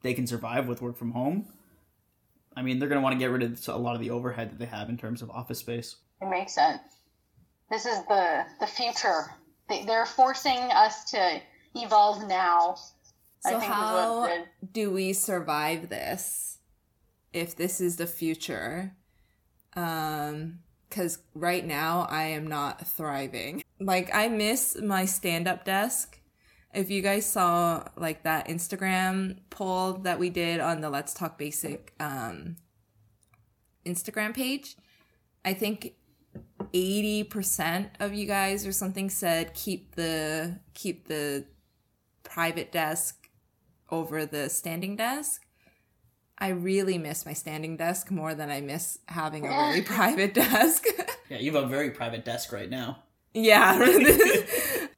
[0.00, 1.46] they can survive with work from home
[2.56, 4.50] I mean, they're going to want to get rid of a lot of the overhead
[4.50, 5.96] that they have in terms of office space.
[6.20, 6.80] It makes sense.
[7.70, 9.32] This is the the future.
[9.86, 11.40] They're forcing us to
[11.74, 12.76] evolve now.
[13.40, 16.58] So how do we survive this?
[17.32, 18.94] If this is the future,
[19.74, 20.58] um,
[20.88, 23.64] because right now I am not thriving.
[23.80, 26.20] Like I miss my stand up desk
[26.74, 31.38] if you guys saw like that Instagram poll that we did on the Let's Talk
[31.38, 32.56] Basic um,
[33.84, 34.76] Instagram page,
[35.44, 35.94] I think
[36.72, 41.44] 80% of you guys or something said keep the keep the
[42.22, 43.28] private desk
[43.90, 45.44] over the standing desk.
[46.38, 50.86] I really miss my standing desk more than I miss having a really private desk.
[51.28, 53.02] yeah, you have a very private desk right now.
[53.34, 53.78] Yeah.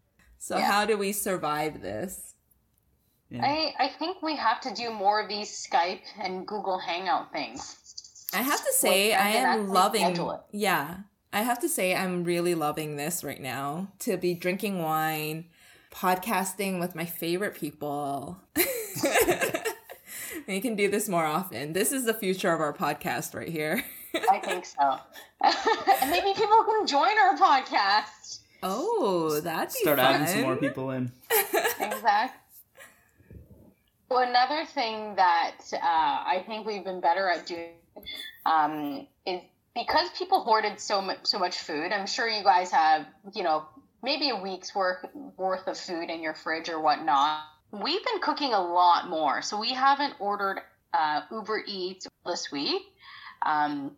[0.44, 0.70] So yeah.
[0.70, 2.34] how do we survive this?
[3.30, 3.42] Yeah.
[3.42, 8.28] I, I think we have to do more of these Skype and Google Hangout things.
[8.34, 10.20] I have to say I am loving
[10.52, 10.96] yeah.
[11.34, 15.46] I have to say I'm really loving this right now to be drinking wine,
[15.90, 18.38] podcasting with my favorite people.
[20.46, 21.72] we can do this more often.
[21.72, 23.82] This is the future of our podcast right here.
[24.30, 24.96] I think so.
[26.08, 28.38] maybe people can join our podcast.
[28.62, 30.14] Oh, that's start fun.
[30.14, 31.10] adding some more people in.
[31.80, 32.40] exactly.
[34.08, 37.70] Well, another thing that uh, I think we've been better at doing
[38.46, 39.40] um, is
[39.74, 41.92] because people hoarded so much so much food.
[41.92, 43.64] I'm sure you guys have, you know,
[44.02, 45.04] maybe a week's worth
[45.36, 47.42] worth of food in your fridge or whatnot.
[47.72, 50.60] We've been cooking a lot more, so we haven't ordered
[50.92, 52.82] uh, Uber Eats this week.
[53.44, 53.96] Um,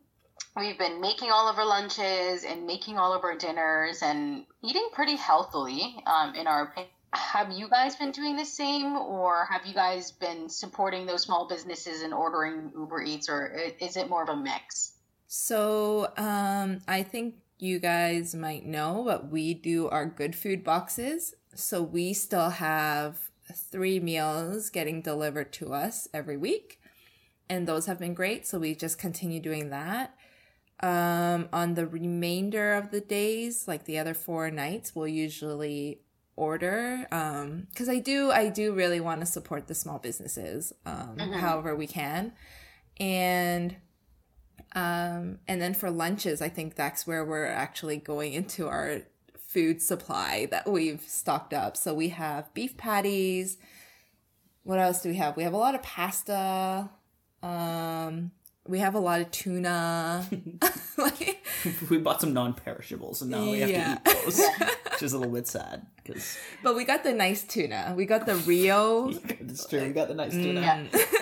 [0.56, 4.88] we've been making all of our lunches and making all of our dinners and eating
[4.92, 9.64] pretty healthily um, in our opinion have you guys been doing the same or have
[9.64, 13.46] you guys been supporting those small businesses and ordering uber eats or
[13.80, 14.95] is it more of a mix
[15.26, 21.34] so um, i think you guys might know but we do our good food boxes.
[21.54, 26.80] So we still have three meals getting delivered to us every week
[27.48, 28.46] and those have been great.
[28.46, 30.16] So we just continue doing that.
[30.80, 36.00] Um, on the remainder of the days, like the other four nights, we'll usually
[36.38, 41.16] order um because i do i do really want to support the small businesses um
[41.16, 41.32] mm-hmm.
[41.32, 42.30] however we can.
[43.00, 43.76] And
[44.76, 49.00] um and then for lunches i think that's where we're actually going into our
[49.36, 53.56] food supply that we've stocked up so we have beef patties
[54.62, 56.88] what else do we have we have a lot of pasta
[57.42, 58.30] um
[58.68, 60.26] we have a lot of tuna.
[60.98, 61.44] like,
[61.90, 63.96] we bought some non-perishables, and now we have yeah.
[63.96, 64.40] to eat those,
[64.92, 65.86] which is a little bit sad.
[66.04, 66.36] Cause...
[66.62, 67.94] But we got the nice tuna.
[67.96, 69.08] We got the Rio.
[69.10, 69.82] it's true.
[69.82, 70.60] We got the nice tuna.
[70.60, 71.15] Mm.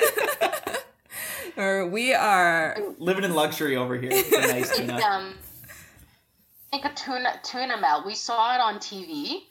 [1.57, 4.11] Or we are living in luxury over here.
[4.11, 4.99] The nice tuna.
[4.99, 5.35] Um,
[6.73, 8.07] like a tuna tuna melt.
[8.07, 9.43] We saw it on TV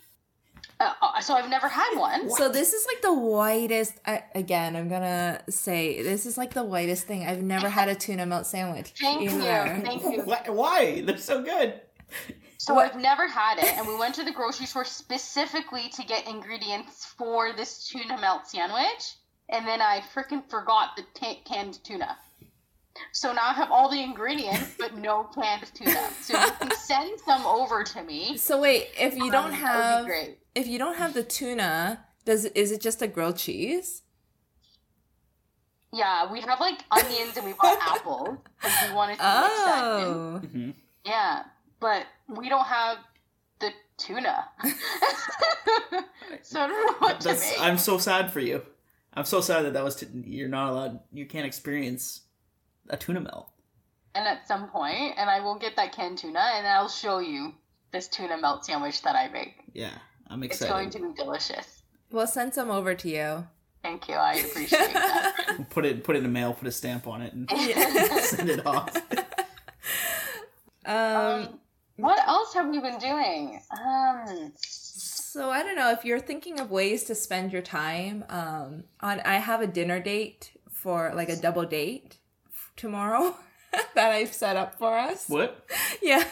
[0.79, 2.29] uh, uh, so I've never had one.
[2.31, 3.99] So this is like the whitest.
[4.35, 7.25] again, I'm gonna say this is like the whitest thing.
[7.25, 8.93] I've never had a tuna melt sandwich.
[8.99, 9.35] Thank either.
[9.35, 9.83] you.
[9.83, 10.21] Thank you.
[10.53, 11.01] Why?
[11.01, 11.79] They're so good.
[12.57, 12.93] So what?
[12.93, 17.05] I've never had it, and we went to the grocery store specifically to get ingredients
[17.05, 19.15] for this tuna melt sandwich,
[19.49, 22.17] and then I freaking forgot the t- canned tuna.
[23.11, 26.09] So now I have all the ingredients, but no canned tuna.
[26.21, 28.37] So you can send some over to me.
[28.37, 30.09] So wait, if you don't um, have,
[30.55, 34.03] if you don't have the tuna, does is it just a grilled cheese?
[35.91, 39.41] Yeah, we have like onions and we bought apples because we wanted to oh.
[39.41, 40.03] mix that in.
[40.03, 40.41] Oh.
[40.43, 40.71] Mm-hmm.
[41.05, 41.43] Yeah,
[41.79, 42.97] but we don't have
[43.59, 44.45] the tuna,
[46.41, 47.61] so I don't know what That's, to make.
[47.61, 48.63] I'm so sad for you.
[49.15, 50.99] I'm so sad that that was t- you're not allowed.
[51.11, 52.21] You can't experience
[52.89, 53.49] a tuna melt.
[54.15, 57.53] And at some point, and I will get that canned tuna, and I'll show you
[57.91, 59.55] this tuna melt sandwich that I make.
[59.73, 59.91] Yeah,
[60.27, 60.63] I'm excited.
[60.65, 61.83] It's going to be delicious.
[62.11, 63.47] We'll send some over to you.
[63.81, 64.15] Thank you.
[64.15, 65.65] I appreciate that.
[65.69, 67.49] put it put it in the mail, put a stamp on it, and
[68.21, 68.95] send it off.
[70.85, 71.59] Um, um,
[71.95, 73.61] what else have you been doing?
[73.71, 74.51] Um,
[75.33, 78.23] so I don't know if you're thinking of ways to spend your time.
[78.29, 82.17] Um, on I have a dinner date for like a double date
[82.75, 83.35] tomorrow
[83.95, 85.27] that I've set up for us.
[85.27, 85.65] What?
[86.03, 86.23] Yeah.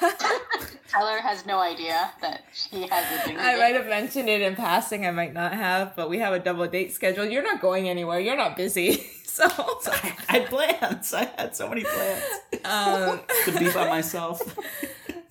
[0.89, 3.37] Tyler has no idea that she has a date.
[3.39, 5.07] I might have mentioned it in passing.
[5.07, 7.31] I might not have, but we have a double date scheduled.
[7.31, 8.19] You're not going anywhere.
[8.19, 9.07] You're not busy.
[9.31, 11.13] So, I had plans.
[11.13, 12.21] I had so many plans.
[12.65, 14.41] Um, to be by myself.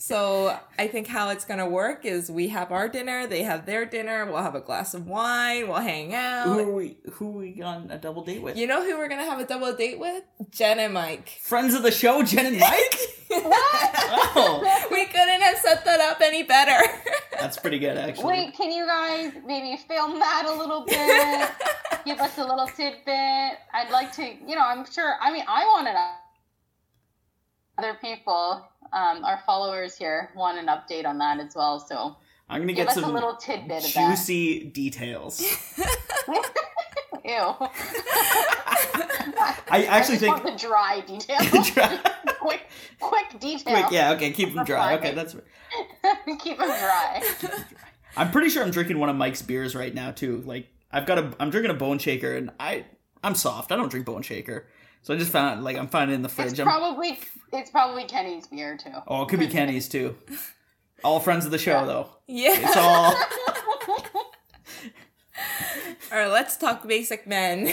[0.02, 3.84] So I think how it's gonna work is we have our dinner, they have their
[3.84, 6.46] dinner, we'll have a glass of wine, we'll hang out.
[6.46, 8.56] Who are we who are we on a double date with?
[8.56, 10.22] You know who we're gonna have a double date with?
[10.48, 11.28] Jen and Mike.
[11.42, 12.98] Friends of the show, Jen and Mike?
[13.28, 13.90] what?
[14.36, 14.86] oh.
[14.90, 16.80] We couldn't have set that up any better.
[17.38, 18.24] That's pretty good actually.
[18.24, 21.50] Wait, can you guys maybe film that a little bit?
[22.06, 23.04] Give us a little tidbit.
[23.06, 25.98] I'd like to you know, I'm sure I mean I want wanted
[27.76, 31.79] other people um, our followers here want an update on that as well.
[31.79, 32.16] So
[32.48, 35.40] I'm gonna get some a little tidbit juicy details.
[37.24, 37.33] Ew.
[39.72, 41.70] I actually I think the dry details.
[41.74, 41.98] dry.
[42.40, 42.66] quick,
[42.98, 43.81] quick detail.
[43.81, 44.94] Quick, yeah, okay, keep them dry.
[44.96, 45.37] Okay, that's
[46.40, 47.22] keep them dry.
[48.16, 50.42] I'm pretty sure I'm drinking one of Mike's beers right now too.
[50.44, 52.85] Like I've got a, I'm drinking a Bone Shaker, and I,
[53.22, 53.70] I'm soft.
[53.70, 54.66] I don't drink Bone Shaker.
[55.02, 56.52] So I just found like I'm finding in the fridge.
[56.52, 57.18] It's probably
[57.52, 58.92] it's probably Kenny's beer too.
[59.06, 60.16] Oh, it could be Kenny's too.
[61.02, 61.84] All friends of the show yeah.
[61.84, 62.08] though.
[62.26, 62.56] Yeah.
[62.56, 63.14] It's all
[66.12, 67.72] All right, let's talk basic men.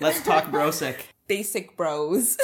[0.00, 0.96] let's talk brosic.
[1.28, 2.38] Basic bros.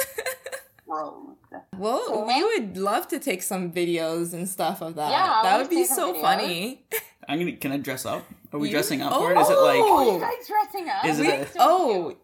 [0.85, 1.35] Bros.
[1.77, 5.11] Well, we would love to take some videos and stuff of that.
[5.11, 6.21] Yeah, that would be so videos.
[6.21, 6.85] funny.
[7.27, 7.57] I'm gonna.
[7.57, 8.25] Can I dress up?
[8.53, 8.73] Are we you?
[8.73, 9.39] dressing up oh, for it?
[9.39, 9.79] Is it like?
[9.81, 11.05] Oh, you guys dressing up?
[11.05, 11.55] Is it?
[11.55, 12.15] A, oh,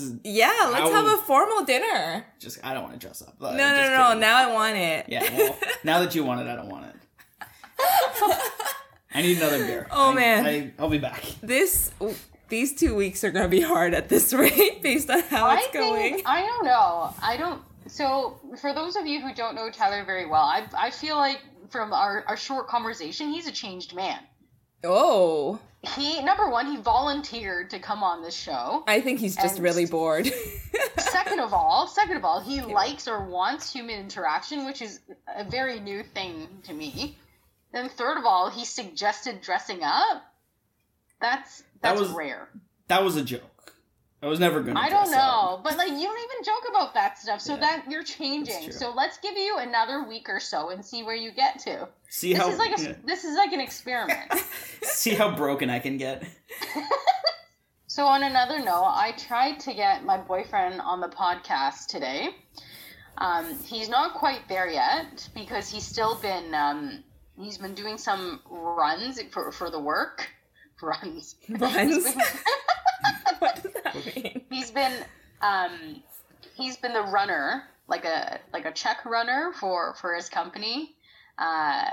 [0.00, 2.24] is yeah, let's have a formal dinner.
[2.38, 3.40] Just I don't want to dress up.
[3.40, 4.18] No, no, no, no.
[4.18, 5.06] Now I want it.
[5.08, 5.22] Yeah.
[5.36, 6.94] Well, now that you want it, I don't want it.
[9.14, 9.86] I need another beer.
[9.90, 11.22] Oh I, man, I, will be back.
[11.42, 11.92] This
[12.48, 15.66] these two weeks are gonna be hard at this rate based on how I it's
[15.68, 16.22] think, going.
[16.26, 17.14] I don't know.
[17.22, 17.62] I don't.
[17.86, 21.40] So for those of you who don't know Tyler very well, I I feel like
[21.70, 24.18] from our our short conversation, he's a changed man.
[24.82, 28.84] Oh he number one he volunteered to come on this show.
[28.86, 30.30] I think he's just really bored.
[30.98, 32.64] second of all second of all he yeah.
[32.64, 35.00] likes or wants human interaction which is
[35.34, 37.16] a very new thing to me.
[37.72, 40.24] Then third of all he suggested dressing up.
[41.20, 42.48] That's that's that was, rare.
[42.88, 43.53] that was a joke
[44.24, 44.80] I was never gonna.
[44.80, 47.90] I don't know, but like you don't even joke about that stuff, so yeah, that
[47.90, 48.72] you're changing.
[48.72, 51.86] So let's give you another week or so and see where you get to.
[52.08, 52.96] See how this how is like a, yeah.
[53.04, 54.32] this is like an experiment.
[54.82, 56.26] see how broken I can get.
[57.86, 62.30] so on another note, I tried to get my boyfriend on the podcast today.
[63.18, 67.04] Um, he's not quite there yet because he's still been um,
[67.38, 70.30] he's been doing some runs for for the work
[70.82, 72.06] runs runs.
[73.38, 74.42] what does that mean?
[74.50, 74.92] He's been
[75.40, 76.02] um,
[76.54, 80.94] he's been the runner, like a like a check runner for for his company,
[81.38, 81.90] uh,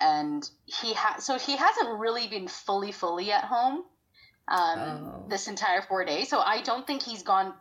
[0.00, 3.84] and he has so he hasn't really been fully fully at home
[4.48, 5.24] um, oh.
[5.28, 6.28] this entire four days.
[6.28, 7.54] So I don't think he's gone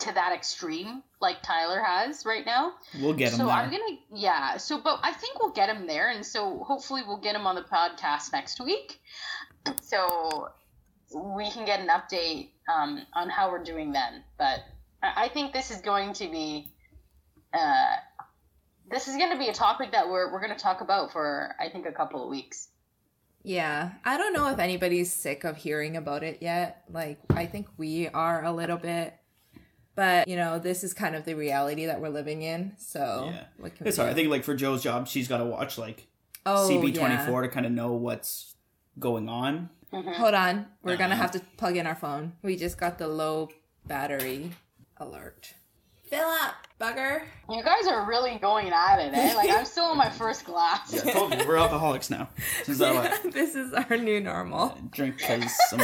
[0.00, 2.72] to that extreme like Tyler has right now.
[3.00, 3.54] We'll get him so there.
[3.54, 4.56] I'm gonna yeah.
[4.56, 7.54] So but I think we'll get him there, and so hopefully we'll get him on
[7.54, 9.00] the podcast next week,
[9.82, 10.48] so
[11.14, 14.22] we can get an update um, on how we're doing then.
[14.38, 14.60] But
[15.02, 16.72] I I think this is going to be.
[17.52, 17.96] Uh,
[18.90, 21.54] this is going to be a topic that we're, we're going to talk about for
[21.60, 22.68] I think a couple of weeks.
[23.42, 26.84] Yeah, I don't know if anybody's sick of hearing about it yet.
[26.90, 29.14] Like, I think we are a little bit,
[29.94, 32.72] but you know, this is kind of the reality that we're living in.
[32.76, 34.12] So, yeah, what it's we hard.
[34.12, 36.06] I think like for Joe's job, she's got to watch like
[36.44, 37.26] oh, CP twenty yeah.
[37.26, 38.54] four to kind of know what's
[38.98, 39.70] going on.
[39.92, 41.22] Hold on, we're gonna Uh-huh.
[41.22, 42.32] have to plug in our phone.
[42.42, 43.48] We just got the low
[43.86, 44.52] battery
[44.98, 45.54] alert.
[46.08, 47.22] Fill up, bugger.
[47.48, 49.34] You guys are really going at it, eh?
[49.36, 50.92] Like I'm still on my first glass.
[50.92, 52.28] Yeah, I told you, we're alcoholics now.
[52.64, 54.76] Since that like, this is our new normal.
[54.90, 55.50] drink because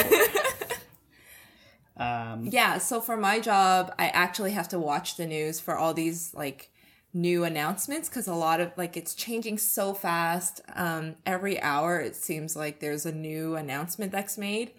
[1.96, 5.94] um, Yeah, so for my job, I actually have to watch the news for all
[5.94, 6.70] these like
[7.12, 10.60] new announcements because a lot of like it's changing so fast.
[10.74, 14.72] Um, every hour it seems like there's a new announcement that's made.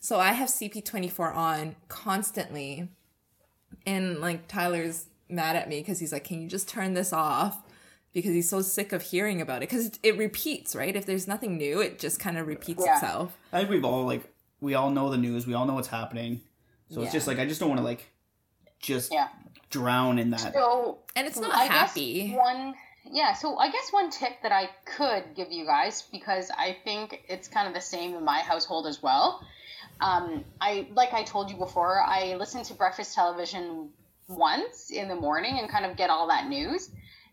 [0.00, 2.88] So I have CP24 on constantly,
[3.86, 7.62] and like Tyler's mad at me because he's like, "Can you just turn this off?"
[8.12, 10.96] Because he's so sick of hearing about it because it, it repeats, right?
[10.96, 12.94] If there's nothing new, it just kind of repeats Yeah.
[12.94, 13.36] itself.
[13.52, 15.46] I think we've all like we all know the news.
[15.46, 16.40] We all know what's happening.
[16.88, 18.10] So it's just like I just don't want to like
[18.80, 19.28] just Yeah.
[19.70, 20.52] Drown in that.
[20.52, 22.32] So And it's not I guess happy.
[22.32, 22.74] One,
[23.10, 23.32] yeah.
[23.32, 27.48] So I guess one tip that I could give you guys because I think it's
[27.48, 29.44] kind of the same in my household as well.
[30.00, 33.90] Um, I like I told you before, I listen to breakfast television
[34.28, 36.90] once in the morning and kind of get all that news.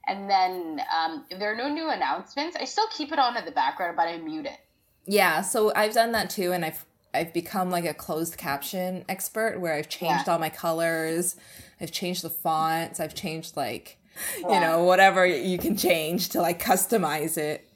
[0.08, 3.46] And then um, if there are no new announcements, I still keep it on in
[3.46, 4.58] the background, but I mute it.
[5.06, 6.86] Yeah, so I've done that too, and I've
[7.18, 10.34] I've become like a closed caption expert where I've changed Yeah.
[10.34, 11.36] all my colors,
[11.82, 13.98] I've changed the fonts, I've changed like
[14.38, 17.68] you know whatever you can change to like customize it.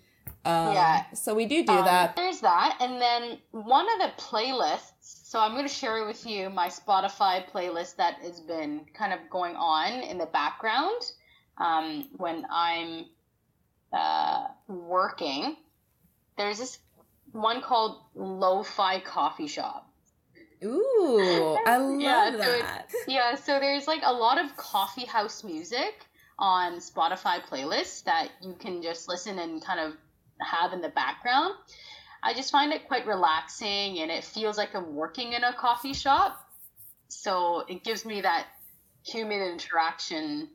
[0.43, 1.05] Um, Yeah.
[1.13, 2.15] So we do do Um, that.
[2.15, 4.89] There's that, and then one of the playlists.
[5.31, 9.19] So I'm going to share with you my Spotify playlist that has been kind of
[9.29, 11.01] going on in the background
[11.57, 13.05] um, when I'm
[13.93, 15.55] uh, working.
[16.37, 16.79] There's this
[17.31, 19.87] one called Lo-Fi Coffee Shop.
[20.63, 22.91] Ooh, I love Yeah, so it- that.
[23.07, 26.05] Yeah, so there's like a lot of coffee house music
[26.37, 29.93] on Spotify playlists that you can just listen and kind of
[30.39, 31.53] have in the background.
[32.23, 35.93] I just find it quite relaxing and it feels like I'm working in a coffee
[35.93, 36.47] shop.
[37.07, 38.47] So it gives me that
[39.03, 40.49] human interaction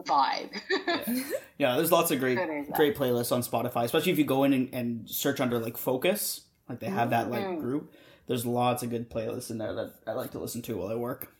[0.00, 0.50] vibe.
[1.58, 2.76] Yeah, there's lots of great There is that.
[2.76, 6.40] great playlists on Spotify, especially if you go in and, and search under like focus,
[6.68, 7.60] like they have that like Mhm.
[7.60, 7.92] group.
[8.26, 10.94] There's lots of good playlists in there that I like to listen to while I
[10.96, 11.32] work.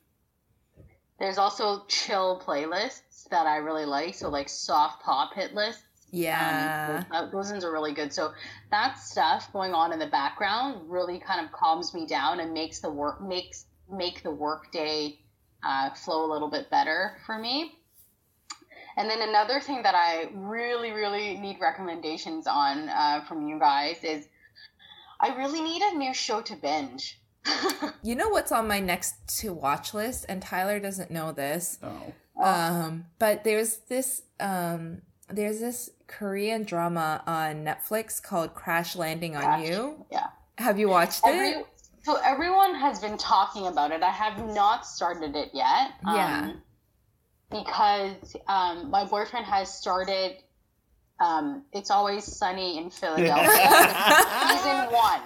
[1.18, 4.14] There's also chill playlists that I really like.
[4.14, 5.82] So like soft pop hit lists.
[6.10, 7.04] Yeah.
[7.10, 8.12] Um, those, those ones are really good.
[8.12, 8.32] So
[8.70, 12.80] that stuff going on in the background really kind of calms me down and makes
[12.80, 15.18] the work makes make the work day
[15.64, 17.78] uh, flow a little bit better for me.
[18.96, 24.02] And then another thing that I really, really need recommendations on uh, from you guys
[24.04, 24.28] is
[25.20, 27.18] I really need a new show to binge.
[28.04, 31.78] You know what's on my next to watch list, and Tyler doesn't know this.
[31.82, 39.36] Oh, Um, but there's this um there's this Korean drama on Netflix called Crash Landing
[39.36, 39.68] on Crash.
[39.68, 40.04] You.
[40.10, 40.26] Yeah.
[40.58, 41.64] Have you watched it?
[42.02, 44.02] So everyone has been talking about it.
[44.02, 45.92] I have not started it yet.
[46.04, 46.50] Yeah.
[46.50, 46.62] Um,
[47.52, 50.36] because um, my boyfriend has started.
[51.20, 53.46] Um, it's always sunny in Philadelphia.
[53.46, 55.20] season one.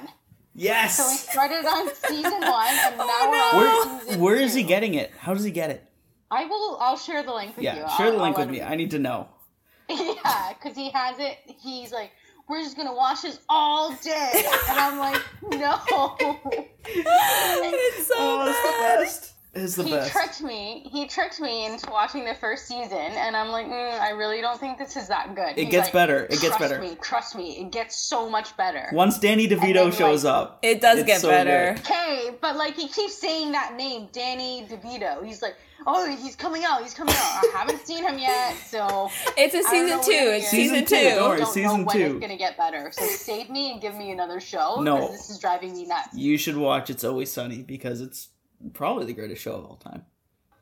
[0.55, 0.97] Yes.
[0.99, 4.55] So we started on season one, and now Oh, we're on Where season where is
[4.55, 5.11] he getting it?
[5.19, 5.83] How does he get it?
[6.31, 6.77] I will.
[6.81, 7.71] I'll share the link with you.
[7.71, 8.59] Yeah, share the I'll- link I'll with me.
[8.61, 9.29] him- I need to know.
[9.89, 11.39] Yeah, because he has it.
[11.63, 12.11] He's like,
[12.49, 14.33] we're just gonna watch this all day,
[14.69, 16.17] and I'm like, no.
[16.85, 18.99] it's so Oh, it's the bad.
[19.01, 19.33] best.
[19.57, 20.13] It's the he best.
[20.13, 20.89] tricked me.
[20.93, 24.59] He tricked me into watching the first season, and I'm like, mm, I really don't
[24.61, 25.51] think this is that good.
[25.57, 26.25] It He's gets like, better.
[26.25, 26.77] It gets better.
[26.79, 26.91] "Trust.
[26.93, 28.89] Me, trust me, it gets so much better.
[28.93, 31.75] Once Danny DeVito then, shows like- up, It does get so better.
[31.75, 31.81] good.
[31.85, 35.25] Okay, but like he keeps saying that name, Danny DeVito.
[35.25, 36.83] He's like, oh, he's coming out.
[36.83, 37.45] He's coming out.
[37.45, 40.31] I haven't seen him yet, so It's a I don't season two.
[40.33, 41.15] It's season, Season two, two.
[41.17, 41.39] don't worry.
[41.41, 42.03] don't season know when two.
[42.05, 42.91] it's gonna get better.
[42.93, 44.81] So save me and give me another show.
[44.81, 44.99] No.
[44.99, 46.09] 'cause this is driving me nuts.
[46.15, 48.29] you should watch It's Always Sunny because it's
[48.75, 50.05] probably the greatest show of all time.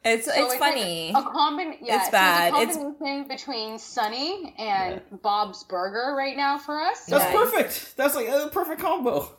[0.05, 1.11] It's So it's like funny.
[1.11, 2.49] a combin- yeah, It's so bad.
[2.55, 7.07] It's a It's- combination between Sunny and Bob's Burger right now for us.
[7.07, 7.33] That's Nice.
[7.33, 7.97] perfect.
[7.97, 9.31] That's like a perfect combo.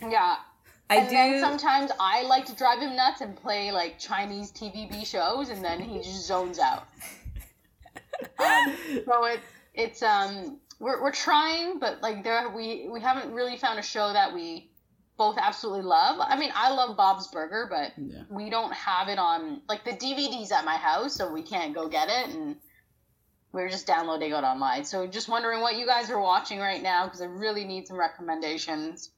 [0.00, 0.36] Yeah.
[0.90, 1.14] I and do.
[1.14, 5.64] then sometimes I like to drive him nuts and play like Chinese TVB shows, and
[5.64, 6.84] then he just zones out.
[8.38, 9.42] Um, so it's
[9.74, 14.12] it's um we're we're trying, but like there we we haven't really found a show
[14.12, 14.70] that we
[15.22, 16.16] both absolutely love.
[16.20, 18.22] I mean, I love Bob's Burger, but Yeah.
[18.28, 21.86] we don't have it on like the DVD's at my house, so we can't go
[21.88, 22.56] get it, and
[23.52, 24.84] we're just downloading it online.
[24.84, 27.98] So just wondering what you guys are watching right now because I really need some
[27.98, 29.10] recommendations.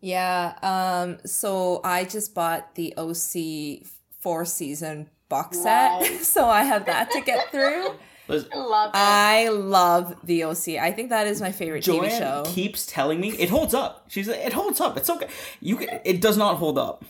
[0.00, 0.54] Yeah.
[0.62, 1.18] Um.
[1.24, 3.86] So I just bought the OC
[4.20, 6.26] four season box set, Nice.
[6.34, 7.90] so I have that to get through.
[8.28, 8.96] Listen, I love it.
[8.96, 10.68] I love the OC.
[10.80, 12.42] I think that is my favorite TV Joanne show.
[12.46, 14.04] keeps telling me it holds up.
[14.08, 14.96] She's like, it holds up.
[14.96, 15.28] It's okay.
[15.60, 17.04] You can, it does not hold up.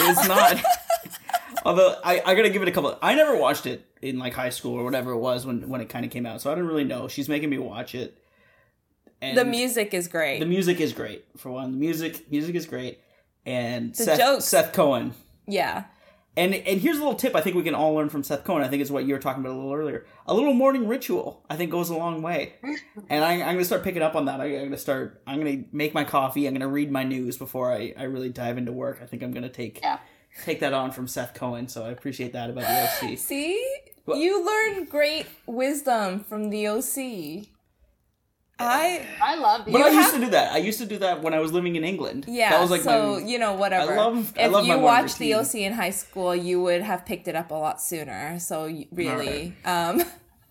[0.00, 0.60] It's not.
[1.64, 2.98] Although I, I gotta give it a couple.
[3.00, 5.88] I never watched it in like high school or whatever it was when when it
[5.88, 7.06] kind of came out, so I don't really know.
[7.06, 8.18] She's making me watch it.
[9.20, 10.40] And the music is great.
[10.40, 11.70] the music is great for one.
[11.70, 12.98] The music music is great,
[13.46, 14.44] and The Seth, jokes.
[14.46, 15.14] Seth Cohen.
[15.46, 15.84] yeah.
[16.36, 18.62] And and here's a little tip I think we can all learn from Seth Cohen.
[18.62, 20.06] I think is what you were talking about a little earlier.
[20.26, 22.54] A little morning ritual I think goes a long way.
[23.10, 24.40] And I, I'm gonna start picking up on that.
[24.40, 25.20] I, I'm gonna start.
[25.26, 26.46] I'm gonna make my coffee.
[26.46, 29.00] I'm gonna read my news before I, I really dive into work.
[29.02, 29.98] I think I'm gonna take Yeah.
[30.44, 31.68] take that on from Seth Cohen.
[31.68, 33.18] So I appreciate that about the OC.
[33.18, 33.62] See,
[34.06, 37.48] Well- you learn great wisdom from the OC.
[38.58, 40.52] I I love the But I You used to do that.
[40.52, 42.26] I used to do that when I was living in England.
[42.28, 42.50] yeah.
[42.50, 43.26] that was like so my.
[43.26, 43.92] you know whatever.
[43.92, 45.34] I love- I if love you morning watched the.
[45.34, 48.38] OC in high school, you would have picked it up a lot sooner.
[48.38, 50.02] So y- really, um,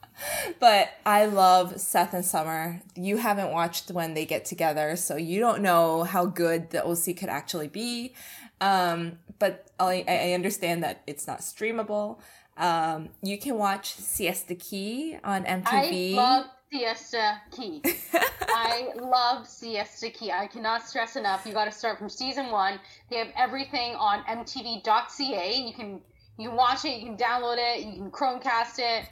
[0.59, 2.81] but I love Seth and Summer.
[2.95, 7.15] You haven't watched when they get together, so you don't know how good the OC
[7.17, 8.13] could actually be.
[8.59, 12.19] Um, but I, I understand that it's not streamable.
[12.57, 16.13] Um, you can watch Siesta Key on MTV.
[16.13, 17.81] I love Siesta Key.
[18.47, 20.31] I love Siesta Key.
[20.31, 21.45] I cannot stress enough.
[21.45, 22.79] You got to start from season one.
[23.09, 25.53] They have everything on MTV.ca.
[25.53, 26.01] You can
[26.37, 26.99] you can watch it.
[26.99, 27.83] You can download it.
[27.83, 29.09] You can Chromecast it.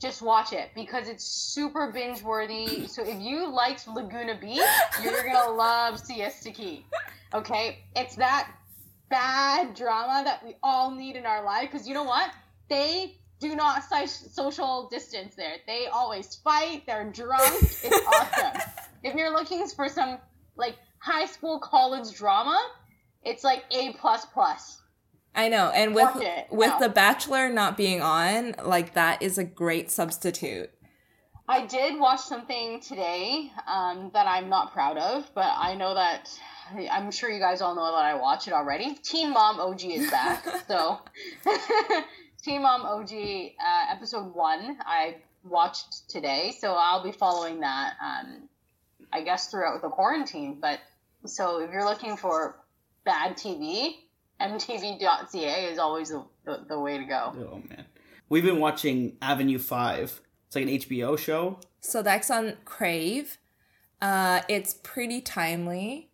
[0.00, 2.86] Just watch it because it's super binge worthy.
[2.88, 4.60] So if you liked Laguna Beach,
[5.02, 6.86] you're gonna love Siesta Key.
[7.34, 8.50] Okay, it's that
[9.10, 12.30] bad drama that we all need in our life because you know what?
[12.68, 13.18] They
[13.48, 15.56] do not social distance there.
[15.66, 16.84] They always fight.
[16.86, 17.62] They're drunk.
[17.62, 18.60] It's awesome.
[19.02, 20.18] If you're looking for some
[20.56, 22.58] like high school college drama,
[23.22, 24.80] it's like A plus plus.
[25.36, 26.46] I know, and with it.
[26.50, 26.78] with Wow.
[26.78, 30.70] The Bachelor not being on, like that is a great substitute.
[31.46, 36.30] I did watch something today um, that I'm not proud of, but I know that
[36.90, 38.94] I'm sure you guys all know that I watch it already.
[39.02, 41.00] Teen Mom OG is back, so
[42.44, 47.94] Teen Mom OG uh, episode one I watched today, so I'll be following that.
[48.04, 48.50] Um,
[49.14, 50.78] I guess throughout the quarantine, but
[51.24, 52.56] so if you're looking for
[53.06, 53.94] bad TV,
[54.42, 57.32] MTV.ca is always the, the, the way to go.
[57.50, 57.86] Oh man,
[58.28, 60.20] we've been watching Avenue Five.
[60.48, 61.60] It's like an HBO show.
[61.80, 63.38] So that's on Crave.
[64.02, 66.10] Uh, it's pretty timely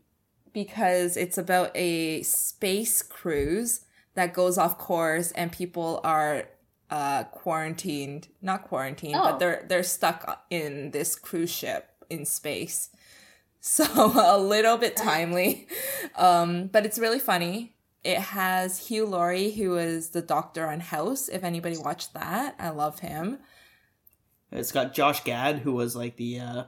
[0.53, 3.81] because it's about a space cruise
[4.21, 6.45] that goes off course and people are
[6.91, 8.29] uh, quarantined.
[8.43, 9.23] Not quarantined, Oh.
[9.25, 12.91] but they're they're stuck in this cruise ship in space.
[13.63, 15.69] So a little bit timely,
[16.17, 17.75] um, but it's really funny.
[18.03, 21.29] It has Hugh Laurie, who is the doctor on House.
[21.29, 23.39] If anybody watched that, I love him.
[24.51, 26.63] It's got Josh Gad, who was like the uh,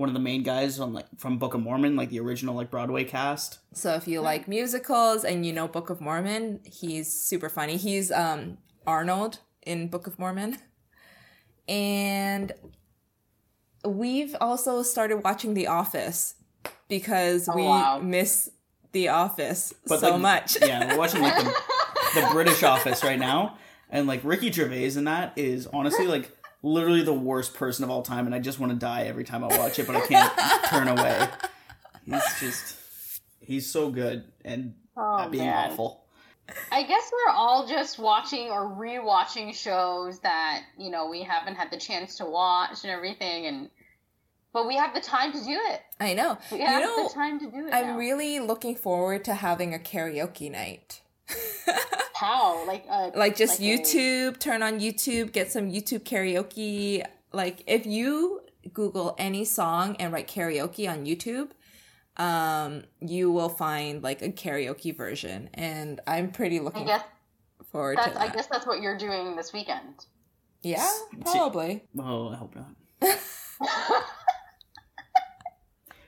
[0.00, 2.70] one of the main guys on like from Book of Mormon, like the original like
[2.70, 3.58] Broadway cast.
[3.74, 7.76] So if you like musicals and you know Book of Mormon, he's super funny.
[7.76, 10.56] He's um Arnold in Book of Mormon.
[11.68, 12.52] And
[13.84, 16.34] we've also started watching The Office
[16.88, 17.98] because Oh, we wow.
[18.02, 18.50] miss
[18.92, 20.56] The Office But so like, much.
[20.62, 21.54] yeah, we're watching like the,
[22.14, 23.58] the British Office right now,
[23.90, 26.30] and like Ricky Gervais in that is honestly like
[26.62, 29.42] literally the worst person of all time, and I just want to die every time
[29.44, 31.28] I watch it, but I can't turn away.
[32.04, 32.76] He's just
[33.40, 35.70] he's so good and Oh, being man.
[35.70, 36.04] awful.
[36.72, 41.70] I guess we're all just watching or rewatching shows that you know we haven't had
[41.70, 43.70] the chance to watch and everything, and
[44.52, 45.80] but we have the time to do it.
[46.00, 46.36] I know.
[46.50, 47.72] We You have know, the time to do it.
[47.72, 47.96] I'm now.
[47.98, 51.02] really looking forward to having a karaoke night.
[52.14, 57.02] How like uh, like just a- YouTube, turn on YouTube, get some YouTube karaoke.
[57.32, 61.50] Like if you Google any song and write karaoke on YouTube,
[62.16, 67.02] um, you will find like a karaoke version, and I'm pretty I looking guess
[67.70, 70.06] forward to that's I guess that's what you're doing this weekend.
[70.62, 70.88] yeah,
[71.24, 71.84] probably.
[71.98, 72.74] Oh, I hope not.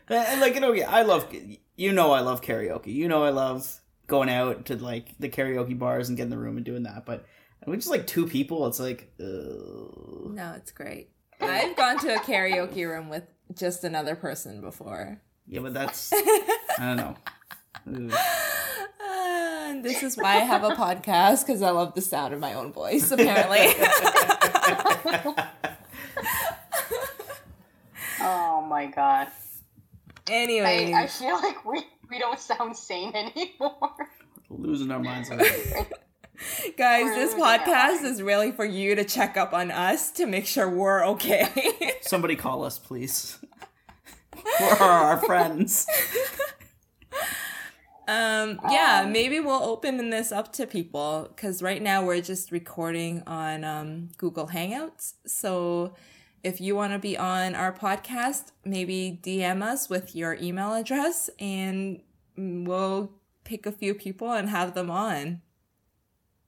[0.08, 1.32] And, like you know, yeah, I love
[1.76, 2.92] you know I love karaoke.
[2.92, 6.56] You know I love going out to like the karaoke bars and getting the room
[6.56, 7.06] and doing that.
[7.06, 7.24] But
[7.66, 8.66] we just like two people.
[8.66, 10.32] It's like, ugh.
[10.34, 11.10] no, it's great.
[11.40, 13.24] I've gone to a karaoke room with
[13.54, 15.20] just another person before.
[15.46, 16.12] Yeah, but that's
[16.78, 17.16] I don't know.
[17.84, 22.54] Uh, this is why I have a podcast because I love the sound of my
[22.54, 23.10] own voice.
[23.10, 23.58] Apparently.
[28.20, 29.28] oh my god.
[30.30, 31.82] Anyway, I, I feel like we
[32.12, 33.94] we don't sound sane anymore.
[34.50, 35.30] Losing our minds.
[36.76, 40.68] Guys, this podcast is really for you to check up on us to make sure
[40.68, 41.48] we're okay.
[42.02, 43.38] Somebody call us, please.
[44.60, 45.86] we're our friends.
[48.08, 52.50] Um, yeah, um, maybe we'll open this up to people because right now we're just
[52.50, 55.14] recording on um, Google Hangouts.
[55.24, 55.94] So
[56.42, 61.30] if you want to be on our podcast, maybe DM us with your email address
[61.38, 62.00] and
[62.36, 63.12] we'll
[63.44, 65.42] pick a few people and have them on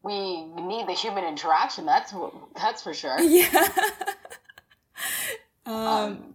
[0.04, 1.86] we need the human interaction.
[1.86, 2.14] That's
[2.54, 3.18] that's for sure.
[5.66, 5.72] Yeah.
[5.72, 6.34] um, um,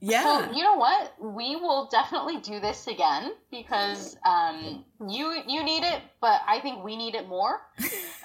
[0.00, 0.22] yeah.
[0.22, 1.14] So you know what?
[1.20, 6.82] We will definitely do this again because um, you you need it, but I think
[6.82, 7.60] we need it more.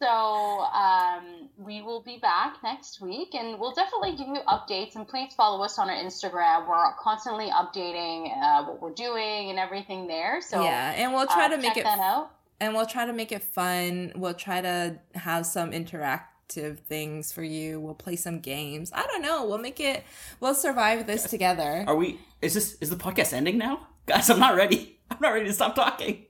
[0.00, 4.96] so um, we will be back next week, and we'll definitely give you updates.
[4.96, 6.68] And please follow us on our Instagram.
[6.68, 10.40] We're constantly updating uh, what we're doing and everything there.
[10.40, 13.12] So yeah, and we'll try uh, to make it that out and we'll try to
[13.12, 14.12] make it fun.
[14.14, 17.80] We'll try to have some interactive things for you.
[17.80, 18.90] We'll play some games.
[18.94, 19.46] I don't know.
[19.46, 20.04] We'll make it.
[20.40, 21.84] We'll survive this together.
[21.86, 22.18] Are we?
[22.42, 22.76] Is this?
[22.80, 24.30] Is the podcast ending now, guys?
[24.30, 24.98] I'm not ready.
[25.10, 26.26] I'm not ready to stop talking.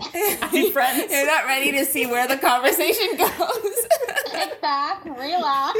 [0.00, 1.10] I friends.
[1.10, 3.86] You're not ready to see where the conversation goes.
[4.30, 5.78] Kick back, relax.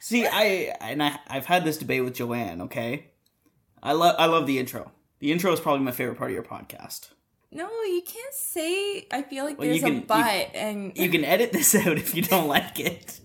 [0.00, 2.62] See, I and I, I've had this debate with Joanne.
[2.62, 3.10] Okay,
[3.82, 4.92] I love I love the intro.
[5.20, 7.08] The intro is probably my favorite part of your podcast.
[7.50, 9.06] No, you can't say.
[9.10, 11.96] I feel like well, there's can, a but, you, and you can edit this out
[11.96, 13.20] if you don't like it.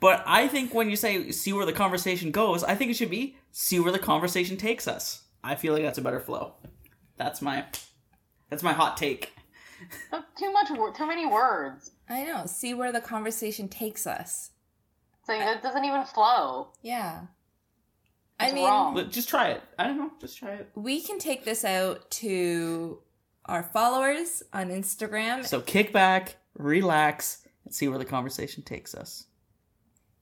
[0.00, 3.10] But I think when you say "see where the conversation goes," I think it should
[3.10, 6.54] be "see where the conversation takes us." I feel like that's a better flow.
[7.16, 7.64] That's my
[8.50, 9.34] that's my hot take.
[10.38, 11.92] too much, too many words.
[12.08, 12.44] I know.
[12.46, 14.50] See where the conversation takes us.
[15.24, 16.68] So it doesn't even flow.
[16.82, 17.22] Yeah.
[18.40, 19.10] It's I mean, wrong.
[19.10, 19.62] just try it.
[19.78, 20.12] I don't know.
[20.20, 20.70] Just try it.
[20.74, 23.00] We can take this out to
[23.46, 25.44] our followers on Instagram.
[25.44, 29.26] So kick back, relax, and see where the conversation takes us.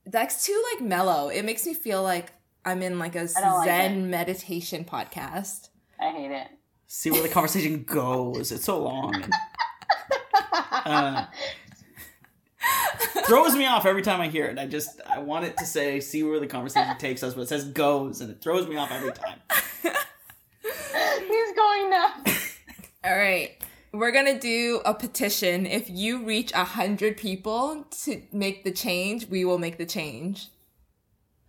[0.05, 1.29] That's too like mellow.
[1.29, 2.31] It makes me feel like
[2.65, 5.69] I'm in like a Zen like meditation podcast.
[5.99, 6.47] I hate it.
[6.87, 8.51] See where the conversation goes.
[8.51, 9.25] It's so long.
[10.71, 11.25] uh,
[13.25, 14.57] throws me off every time I hear it.
[14.57, 17.49] I just I want it to say see where the conversation takes us, but it
[17.49, 19.39] says goes and it throws me off every time.
[20.61, 22.59] He's going nuts.
[23.03, 23.51] All right.
[23.91, 25.65] We're gonna do a petition.
[25.65, 30.47] If you reach a hundred people to make the change, we will make the change.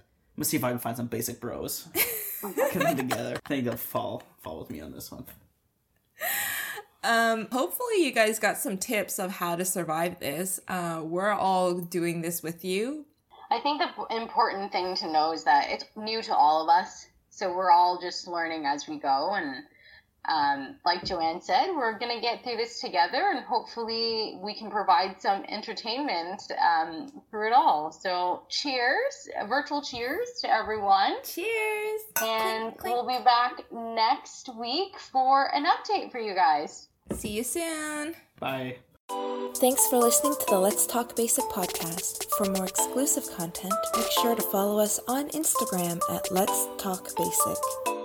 [0.00, 1.88] I'm gonna see if I can find some basic bros.
[2.56, 3.38] Get them together.
[3.44, 5.24] I think they'll fall fall with me on this one.
[7.04, 10.60] Um, hopefully you guys got some tips of how to survive this.
[10.68, 13.06] Uh, we're all doing this with you.
[13.50, 17.06] I think the important thing to know is that it's new to all of us,
[17.30, 19.62] so we're all just learning as we go, and
[20.28, 24.70] um, like Joanne said, we're going to get through this together and hopefully we can
[24.70, 27.90] provide some entertainment um, through it all.
[27.92, 31.14] So, cheers, virtual cheers to everyone.
[31.24, 32.00] Cheers.
[32.22, 32.94] And clink, clink.
[32.94, 36.88] we'll be back next week for an update for you guys.
[37.12, 38.14] See you soon.
[38.38, 38.76] Bye.
[39.56, 42.28] Thanks for listening to the Let's Talk Basic podcast.
[42.36, 47.97] For more exclusive content, make sure to follow us on Instagram at Let's Talk Basic.